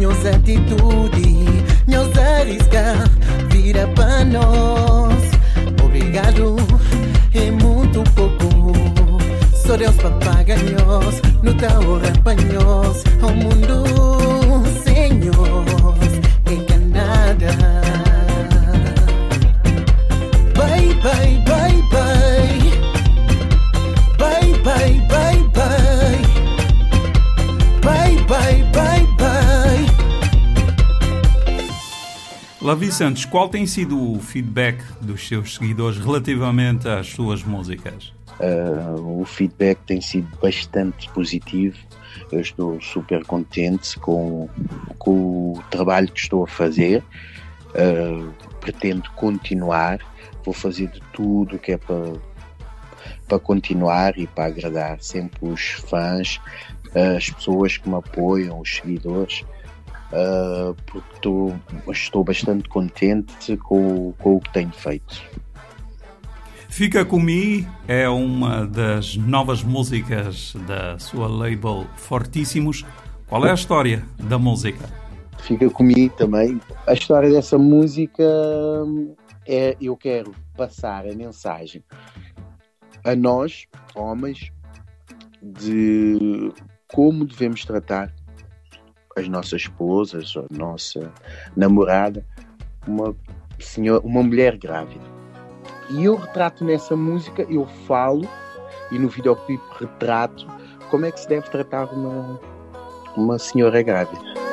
agradecer 0.06 0.08
nossa 0.08 0.30
atitude 0.30 1.64
Nos 1.88 2.18
arrisca, 2.18 2.96
vira 3.50 3.88
para 3.90 4.26
nós 4.26 5.16
Obrigado, 5.84 6.56
é 7.34 7.52
muito 7.52 8.04
pouco 8.12 8.72
Só 9.54 9.76
Deus 9.76 9.96
para 9.96 10.12
pagar 10.12 10.60
nós 10.86 11.22
Não 11.42 11.54
tá 11.56 11.80
hora 11.80 12.12
para 12.24 12.36
nós 12.44 13.04
O 13.22 13.32
mundo, 13.32 13.85
Lavi 32.86 32.92
Santos, 32.92 33.26
qual 33.26 33.50
tem 33.50 33.66
sido 33.66 34.12
o 34.12 34.20
feedback 34.20 34.80
dos 35.02 35.28
seus 35.28 35.56
seguidores 35.56 35.98
relativamente 35.98 36.88
às 36.88 37.08
suas 37.08 37.44
músicas? 37.44 38.14
Uh, 38.40 39.22
o 39.22 39.26
feedback 39.26 39.80
tem 39.88 40.00
sido 40.00 40.28
bastante 40.40 41.10
positivo. 41.10 41.76
Eu 42.32 42.42
estou 42.42 42.80
super 42.80 43.26
contente 43.26 43.98
com, 43.98 44.48
com 45.00 45.54
o 45.54 45.64
trabalho 45.72 46.12
que 46.12 46.20
estou 46.20 46.44
a 46.44 46.48
fazer. 46.48 47.04
Uh, 47.72 48.32
pretendo 48.60 49.10
continuar. 49.16 50.00
Vou 50.44 50.54
fazer 50.54 50.88
de 50.88 51.02
tudo 51.12 51.58
que 51.58 51.72
é 51.72 51.78
para, 51.78 52.14
para 53.28 53.40
continuar 53.40 54.16
e 54.16 54.28
para 54.28 54.46
agradar 54.46 55.02
sempre 55.02 55.40
os 55.42 55.72
fãs, 55.90 56.40
as 56.94 57.32
pessoas 57.32 57.78
que 57.78 57.90
me 57.90 57.96
apoiam, 57.96 58.60
os 58.60 58.76
seguidores. 58.76 59.44
Uh, 60.16 60.74
porque 60.86 61.16
estou, 61.16 61.56
estou 61.90 62.24
bastante 62.24 62.70
contente 62.70 63.58
com, 63.58 64.14
com 64.14 64.38
o 64.38 64.40
que 64.40 64.54
tenho 64.54 64.72
feito. 64.72 65.22
Fica 66.70 67.04
Comigo 67.04 67.70
é 67.88 68.08
uma 68.08 68.66
das 68.66 69.18
novas 69.18 69.62
músicas 69.62 70.56
da 70.68 70.98
sua 71.00 71.28
label 71.28 71.86
Fortíssimos. 71.96 72.86
Qual 73.28 73.46
é 73.46 73.52
a 73.52 73.54
história 73.54 74.06
da 74.18 74.38
música? 74.38 74.88
fica 75.46 75.70
comigo 75.70 76.16
também. 76.16 76.60
A 76.88 76.94
história 76.94 77.30
dessa 77.30 77.58
música 77.58 78.24
é 79.48 79.78
eu 79.80 79.96
quero 79.96 80.34
passar 80.58 81.08
a 81.08 81.14
mensagem 81.14 81.84
a 83.04 83.16
nós, 83.16 83.68
homens, 83.94 84.52
de 85.42 86.52
como 86.88 87.26
devemos 87.26 87.64
tratar 87.64 88.12
as 89.16 89.28
nossas 89.28 89.62
esposas, 89.62 90.34
a 90.36 90.46
nossa 90.54 91.12
namorada, 91.56 92.26
uma, 92.88 93.16
senhor, 93.60 94.02
uma 94.06 94.22
mulher 94.22 94.58
grávida. 94.58 95.06
E 95.90 96.04
eu 96.04 96.16
retrato 96.16 96.66
nessa 96.66 96.96
música, 96.96 97.44
eu 97.44 97.66
falo, 97.88 98.28
e 98.92 99.00
no 99.00 99.08
videoclipe 99.08 99.64
retrato 99.80 100.46
como 100.90 101.06
é 101.06 101.12
que 101.12 101.20
se 101.20 101.28
deve 101.28 101.50
tratar 101.50 101.86
uma, 101.94 102.40
uma 103.16 103.40
senhora 103.40 103.82
grávida. 103.82 104.45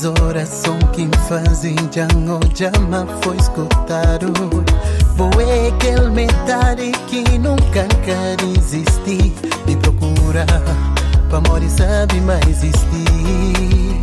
Tudo 0.00 0.14
que 0.14 0.18
as 0.18 0.22
orações 0.22 0.84
que 0.94 1.08
fazem 1.28 1.76
já 1.90 2.06
não 2.16 2.40
jamais 2.54 3.06
foi 3.22 3.36
escutado. 3.36 4.32
Boé 5.16 5.68
aquele 5.68 6.08
metade 6.10 6.92
que 7.06 7.38
nunca 7.38 7.86
quer 8.04 8.36
existir. 8.56 9.32
Me 9.66 9.76
procura, 9.76 10.46
para 11.28 11.38
amor 11.38 11.62
sabe 11.68 12.20
mais 12.22 12.46
existir. 12.46 14.00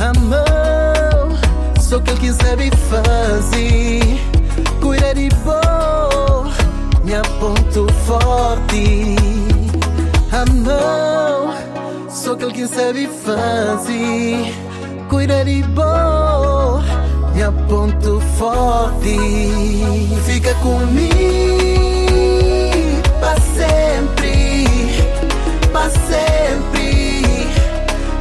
Amor, 0.00 1.38
só 1.80 2.00
que 2.00 2.10
ele 2.10 2.32
sabe 2.32 2.70
fazer. 2.90 4.20
Cuida 4.80 5.14
de 5.14 5.28
bom, 5.44 6.50
minha 7.04 7.22
ponto 7.38 7.86
forte. 8.04 9.16
Amor 10.32 11.72
só 12.22 12.36
que 12.36 12.44
ele 12.44 12.66
sabe 12.68 13.08
fazer. 13.24 14.61
Cuida 15.12 15.44
de 15.44 15.62
bom, 15.62 16.80
minha 17.34 17.52
ponto 17.68 18.18
forte. 18.38 19.18
Fica 20.24 20.54
comigo 20.54 21.12
para 23.20 23.38
sempre, 23.38 24.64
para 25.70 25.90
sempre, 25.90 27.22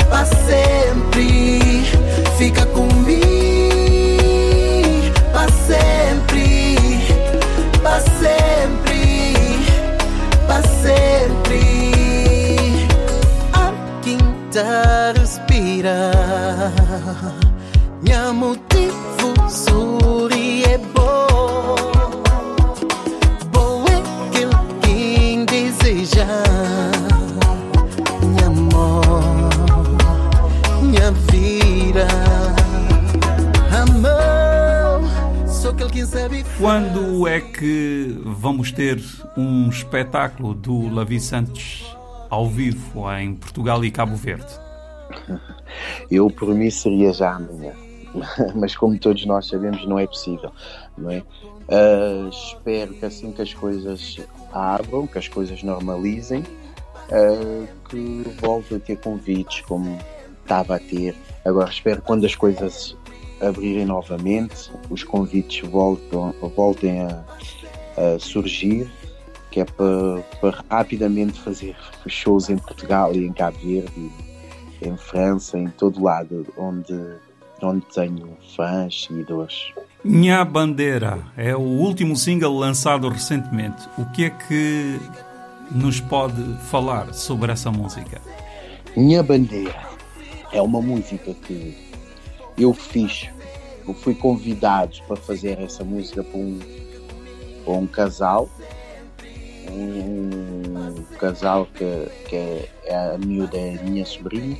para 0.09 0.25
sempre. 0.25 1.85
Fica 2.37 2.65
comigo 2.65 3.50
É 18.31 18.33
bom. 20.77 21.75
Bom 23.51 23.83
é 23.89 23.99
que 24.31 24.47
quem 24.87 25.43
deseja. 25.43 26.25
Minha 28.23 28.47
amor, 28.47 29.03
minha 30.81 31.11
vida. 31.11 32.07
Amor, 33.81 35.03
só 35.45 35.73
que 35.73 35.85
quem 35.89 36.05
sabe. 36.05 36.45
Quando 36.57 37.27
é 37.27 37.41
que 37.41 38.17
vamos 38.23 38.71
ter 38.71 39.03
um 39.35 39.67
espetáculo 39.67 40.53
do 40.53 40.87
Lavi 40.87 41.19
Santos 41.19 41.97
ao 42.29 42.47
vivo 42.47 43.11
em 43.11 43.35
Portugal 43.35 43.83
e 43.83 43.91
Cabo 43.91 44.15
Verde? 44.15 44.57
Eu, 46.09 46.29
por 46.29 46.55
mim, 46.55 46.69
seria 46.69 47.11
já 47.11 47.35
amanhã. 47.35 47.90
Mas 48.55 48.75
como 48.75 48.97
todos 48.97 49.25
nós 49.25 49.47
sabemos, 49.47 49.85
não 49.87 49.97
é 49.97 50.07
possível, 50.07 50.51
não 50.97 51.11
é? 51.11 51.23
Uh, 51.69 52.29
espero 52.29 52.93
que 52.93 53.05
assim 53.05 53.31
que 53.31 53.41
as 53.41 53.53
coisas 53.53 54.17
abram, 54.51 55.07
que 55.07 55.17
as 55.17 55.27
coisas 55.27 55.63
normalizem, 55.63 56.41
uh, 56.41 57.67
que 57.89 58.23
volte 58.39 58.75
a 58.75 58.79
ter 58.79 58.97
convites 58.97 59.61
como 59.61 59.97
estava 60.41 60.75
a 60.75 60.79
ter. 60.79 61.15
Agora 61.45 61.69
espero 61.69 62.01
que 62.01 62.07
quando 62.07 62.25
as 62.25 62.35
coisas 62.35 62.97
abrirem 63.39 63.85
novamente, 63.85 64.71
os 64.89 65.03
convites 65.03 65.67
voltam, 65.67 66.33
voltem 66.55 67.01
a, 67.01 67.23
a 67.97 68.19
surgir 68.19 68.91
que 69.51 69.59
é 69.59 69.65
para, 69.65 70.21
para 70.39 70.63
rapidamente 70.69 71.39
fazer 71.39 71.75
shows 72.07 72.49
em 72.49 72.57
Portugal 72.57 73.13
e 73.13 73.25
em 73.25 73.33
Cabo 73.33 73.57
Verde, 73.57 74.11
em 74.81 74.97
França, 74.97 75.59
em 75.59 75.67
todo 75.67 76.01
lado 76.01 76.47
onde, 76.57 76.93
onde 77.63 77.85
tenho 77.93 78.37
fãs, 78.55 79.05
seguidores. 79.05 79.73
Minha 80.03 80.43
Bandeira 80.43 81.19
é 81.37 81.55
o 81.55 81.59
último 81.59 82.15
single 82.15 82.57
lançado 82.57 83.07
recentemente. 83.07 83.87
O 83.97 84.05
que 84.05 84.25
é 84.25 84.29
que 84.29 84.99
nos 85.71 85.99
pode 85.99 86.41
falar 86.69 87.13
sobre 87.13 87.51
essa 87.51 87.71
música? 87.71 88.21
Minha 88.95 89.21
Bandeira 89.21 89.87
é 90.51 90.61
uma 90.61 90.81
música 90.81 91.33
que 91.33 91.77
eu 92.57 92.73
fiz, 92.73 93.29
eu 93.87 93.93
fui 93.93 94.15
convidado 94.15 94.97
para 95.07 95.15
fazer 95.15 95.59
essa 95.59 95.83
música 95.83 96.23
para 96.23 96.37
um, 96.37 96.59
para 97.63 97.73
um 97.73 97.87
casal 97.87 98.49
um, 99.71 101.03
casal 101.19 101.67
que, 101.73 102.07
que 102.27 102.35
é, 102.35 102.69
é 102.85 102.95
a 102.95 103.17
miúda, 103.17 103.57
é 103.57 103.77
a 103.79 103.83
minha 103.83 104.05
sobrinha, 104.05 104.57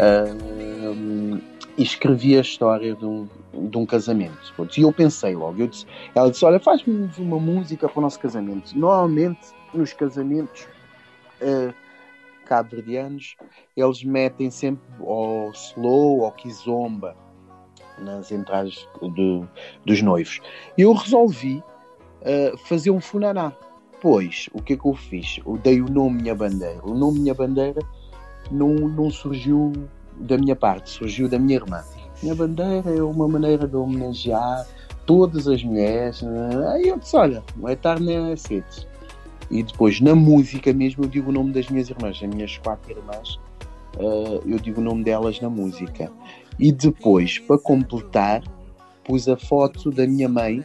um, 0.00 1.40
e 1.78 1.82
escrevi 1.84 2.36
a 2.36 2.40
história 2.40 2.94
de 2.94 3.06
um, 3.06 3.28
de 3.54 3.78
um 3.78 3.86
casamento. 3.86 4.52
E 4.76 4.82
eu 4.82 4.92
pensei 4.92 5.36
logo, 5.36 5.62
eu 5.62 5.68
disse, 5.68 5.86
ela 6.12 6.28
disse, 6.28 6.44
olha, 6.44 6.58
faz-me 6.58 7.08
uma 7.18 7.38
música 7.38 7.88
para 7.88 8.00
o 8.00 8.02
nosso 8.02 8.18
casamento. 8.18 8.76
Normalmente, 8.76 9.52
nos 9.72 9.92
casamentos 9.92 10.66
uh, 11.40 11.72
cabo-verdianos, 12.44 13.36
eles 13.76 14.02
metem 14.02 14.50
sempre 14.50 14.82
ou 14.98 15.52
slow 15.52 16.18
ou 16.20 16.32
kizomba 16.32 17.16
nas 17.96 18.32
entradas 18.32 18.88
do, 19.00 19.48
dos 19.86 20.02
noivos. 20.02 20.40
Eu 20.76 20.92
resolvi 20.92 21.62
uh, 22.22 22.58
fazer 22.66 22.90
um 22.90 23.00
funaná. 23.00 23.52
Depois, 23.92 24.48
o 24.52 24.60
que 24.60 24.72
é 24.72 24.76
que 24.76 24.86
eu 24.86 24.94
fiz? 24.94 25.40
Eu 25.46 25.56
dei 25.58 25.80
o 25.80 25.88
nome 25.88 26.22
Minha 26.22 26.34
Bandeira. 26.34 26.80
O 26.84 26.94
nome 26.94 27.20
Minha 27.20 27.34
Bandeira 27.34 27.80
não, 28.50 28.74
não 28.74 29.10
surgiu 29.10 29.72
da 30.20 30.36
minha 30.36 30.56
parte, 30.56 30.90
surgiu 30.90 31.28
da 31.28 31.38
minha 31.38 31.56
irmã. 31.56 31.82
Minha 32.22 32.34
Bandeira 32.34 32.90
é 32.90 33.02
uma 33.02 33.28
maneira 33.28 33.66
de 33.66 33.76
homenagear 33.76 34.66
todas 35.06 35.48
as 35.48 35.62
mulheres. 35.62 36.22
Né? 36.22 36.50
Aí 36.72 36.88
eu 36.88 36.98
disse: 36.98 37.16
olha, 37.16 37.42
vai 37.56 37.74
estar 37.74 37.98
na 38.00 38.36
sede. 38.36 38.86
E 39.50 39.62
depois, 39.62 40.00
na 40.00 40.14
música 40.14 40.72
mesmo, 40.72 41.04
eu 41.04 41.08
digo 41.08 41.30
o 41.30 41.32
nome 41.32 41.52
das 41.52 41.68
minhas 41.70 41.88
irmãs, 41.88 42.20
as 42.22 42.28
minhas 42.28 42.58
quatro 42.58 42.90
irmãs, 42.90 43.40
uh, 43.96 44.42
eu 44.46 44.58
digo 44.58 44.80
o 44.80 44.84
nome 44.84 45.02
delas 45.04 45.40
na 45.40 45.48
música. 45.48 46.12
E 46.58 46.70
depois, 46.70 47.38
para 47.38 47.58
completar, 47.58 48.42
pus 49.04 49.26
a 49.26 49.38
foto 49.38 49.90
da 49.90 50.06
minha 50.06 50.28
mãe, 50.28 50.62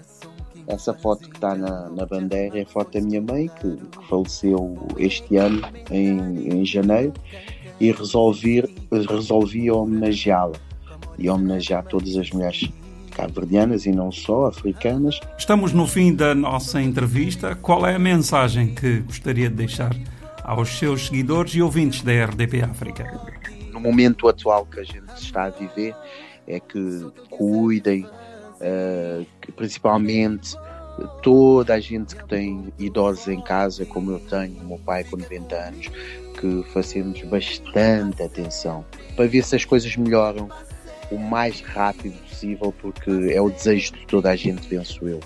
essa 0.67 0.93
foto 0.93 1.29
que 1.29 1.35
está 1.35 1.55
na, 1.55 1.89
na 1.89 2.05
bandeira 2.05 2.59
é 2.59 2.63
a 2.63 2.65
foto 2.65 2.91
da 2.91 3.01
minha 3.01 3.21
mãe, 3.21 3.49
que, 3.59 3.77
que 3.77 4.07
faleceu 4.07 4.75
este 4.97 5.37
ano, 5.37 5.61
em, 5.89 6.49
em 6.49 6.65
janeiro, 6.65 7.13
e 7.79 7.91
resolvi, 7.91 8.63
resolvi 8.91 9.69
homenageá-la 9.69 10.55
e 11.17 11.29
homenagear 11.29 11.83
todas 11.85 12.15
as 12.15 12.29
mulheres 12.31 12.69
cabo-verdianas 13.11 13.85
e 13.85 13.91
não 13.91 14.11
só, 14.11 14.47
africanas. 14.47 15.19
Estamos 15.37 15.71
no 15.71 15.87
fim 15.87 16.13
da 16.13 16.33
nossa 16.33 16.81
entrevista. 16.81 17.55
Qual 17.55 17.85
é 17.85 17.95
a 17.95 17.99
mensagem 17.99 18.73
que 18.73 18.99
gostaria 19.01 19.49
de 19.49 19.55
deixar 19.55 19.95
aos 20.43 20.77
seus 20.77 21.07
seguidores 21.07 21.53
e 21.53 21.61
ouvintes 21.61 22.01
da 22.01 22.11
RDP 22.25 22.61
África? 22.61 23.21
No 23.71 23.79
momento 23.79 24.27
atual 24.27 24.65
que 24.65 24.79
a 24.79 24.83
gente 24.83 25.09
está 25.15 25.45
a 25.45 25.49
viver, 25.49 25.95
é 26.47 26.59
que 26.59 27.05
cuidem 27.29 28.05
uh, 28.05 29.25
principalmente 29.55 30.55
toda 31.21 31.73
a 31.73 31.79
gente 31.79 32.15
que 32.15 32.25
tem 32.27 32.71
idosos 32.77 33.27
em 33.27 33.41
casa, 33.41 33.85
como 33.85 34.11
eu 34.11 34.19
tenho, 34.19 34.61
o 34.61 34.65
meu 34.65 34.77
pai 34.77 35.03
com 35.03 35.17
90 35.17 35.55
anos, 35.55 35.89
que 36.33 36.63
fazemos 36.71 37.21
bastante 37.23 38.21
atenção 38.21 38.85
para 39.15 39.25
ver 39.27 39.43
se 39.43 39.55
as 39.55 39.65
coisas 39.65 39.95
melhoram 39.95 40.49
o 41.11 41.17
mais 41.17 41.61
rápido 41.61 42.17
possível, 42.27 42.73
porque 42.81 43.11
é 43.31 43.41
o 43.41 43.49
desejo 43.49 43.93
de 43.93 44.05
toda 44.07 44.31
a 44.31 44.35
gente, 44.35 44.67
penso 44.67 45.07
eu. 45.07 45.19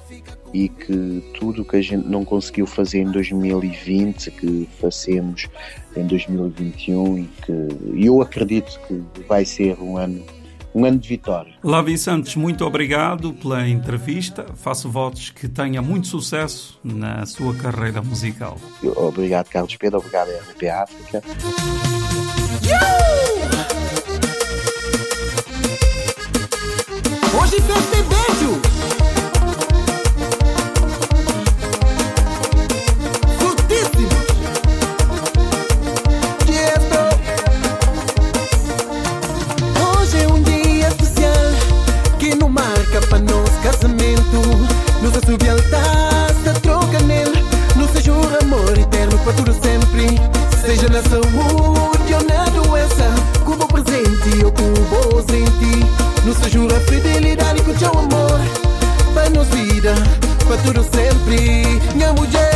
E 0.53 0.70
que 0.70 1.24
tudo 1.39 1.62
o 1.62 1.66
que 1.66 1.78
a 1.78 1.82
gente 1.82 2.08
não 2.08 2.24
conseguiu 2.24 2.66
fazer 2.66 2.99
em 2.99 3.12
2020, 3.12 4.32
que 4.32 4.70
fazemos 4.80 5.47
em 5.95 6.05
2021 6.05 7.18
e 7.18 7.24
que 7.45 8.05
eu 8.05 8.22
acredito 8.22 8.80
que 8.88 9.03
vai 9.28 9.45
ser 9.45 9.78
um 9.82 9.97
ano 9.97 10.24
um 10.78 10.86
ano 10.86 10.99
de 10.99 11.09
vitória. 11.09 11.53
Lavi 11.63 11.97
Santos, 11.97 12.36
muito 12.36 12.63
obrigado 12.63 13.34
pela 13.34 13.67
entrevista. 13.67 14.45
Faço 14.55 14.88
votos 14.88 15.32
que 15.32 15.47
tenha 15.47 15.82
muito 15.82 16.05
sucesso 16.05 16.80
na 16.84 17.25
sua 17.25 17.55
carreira 17.55 17.99
musical. 17.99 18.59
Obrigado, 18.95 19.49
Carlos 19.49 19.75
Pedro. 19.75 19.97
Obrigado, 19.97 20.30
RP 20.30 20.63
África. 20.69 21.23
Hoje 27.41 27.61
festa 27.61 28.26
Na 50.92 51.04
saúde 51.04 52.14
ou 52.14 52.24
na 52.24 52.46
doença, 52.46 53.14
o 53.46 53.68
presente 53.68 54.44
ou 54.44 54.52
com 54.52 54.64
o 54.64 55.16
ausente. 55.16 55.86
Nos 56.26 56.52
jura 56.52 56.80
fidelidade 56.82 57.62
com 57.62 57.74
teu 57.74 57.92
amor. 57.92 58.40
Para 59.14 59.30
nos 59.30 59.48
vida, 59.50 59.94
para 60.48 60.58
tudo 60.58 60.84
sempre. 60.84 61.82
Minha 61.94 62.14
mulher. 62.14 62.47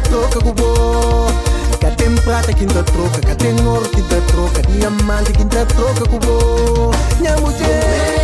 Troca 0.00 0.40
com 0.40 0.52
bo. 0.52 1.26
Cá 1.80 1.90
tem 1.92 2.14
prata 2.16 2.52
que 2.52 2.66
te 2.66 2.82
troca, 2.82 3.20
cá 3.20 3.34
tem 3.34 3.66
ouro 3.66 3.88
que 3.88 4.02
te 4.02 4.20
troca, 4.32 4.62
diamante 4.62 5.32
que 5.32 5.44
te 5.44 5.64
troca 5.66 6.08
com 6.08 6.18
bo. 6.18 6.90
Minha 7.20 7.36
mulher. 7.36 8.17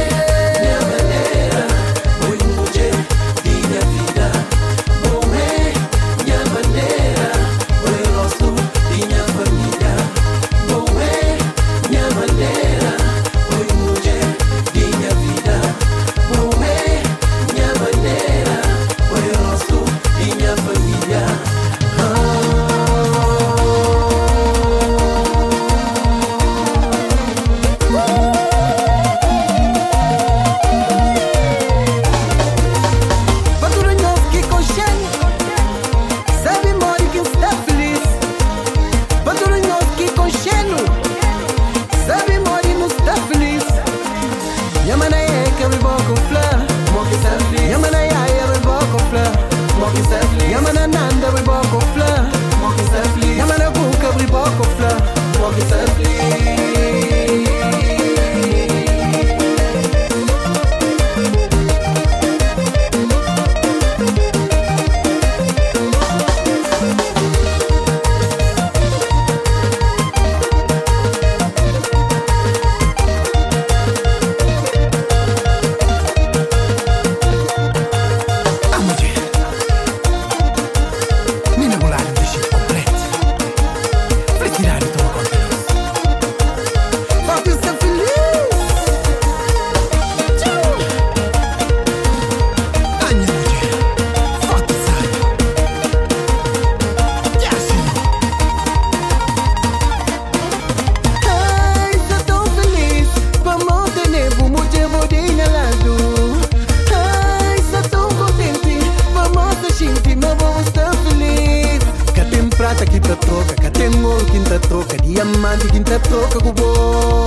Diamante 115.95 116.01
que 116.01 116.01
te 116.01 116.09
troca 116.09 116.41
com 116.41 116.53
bo 116.53 117.27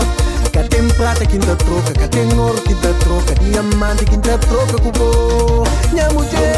Cá 0.51 0.63
tem 0.69 0.87
prata 0.89 1.25
que 1.25 1.37
te 1.37 1.55
troca 1.55 1.93
Cá 1.93 2.07
tem 2.09 2.39
ouro 2.39 2.61
que 2.61 2.75
te 2.75 2.93
troca 2.99 3.33
Diamante 3.35 4.05
que 4.05 4.17
te 4.17 4.37
troca 4.37 4.77
com 4.81 4.91
bo 4.91 5.63
Minha 5.91 6.09
mulher 6.09 6.56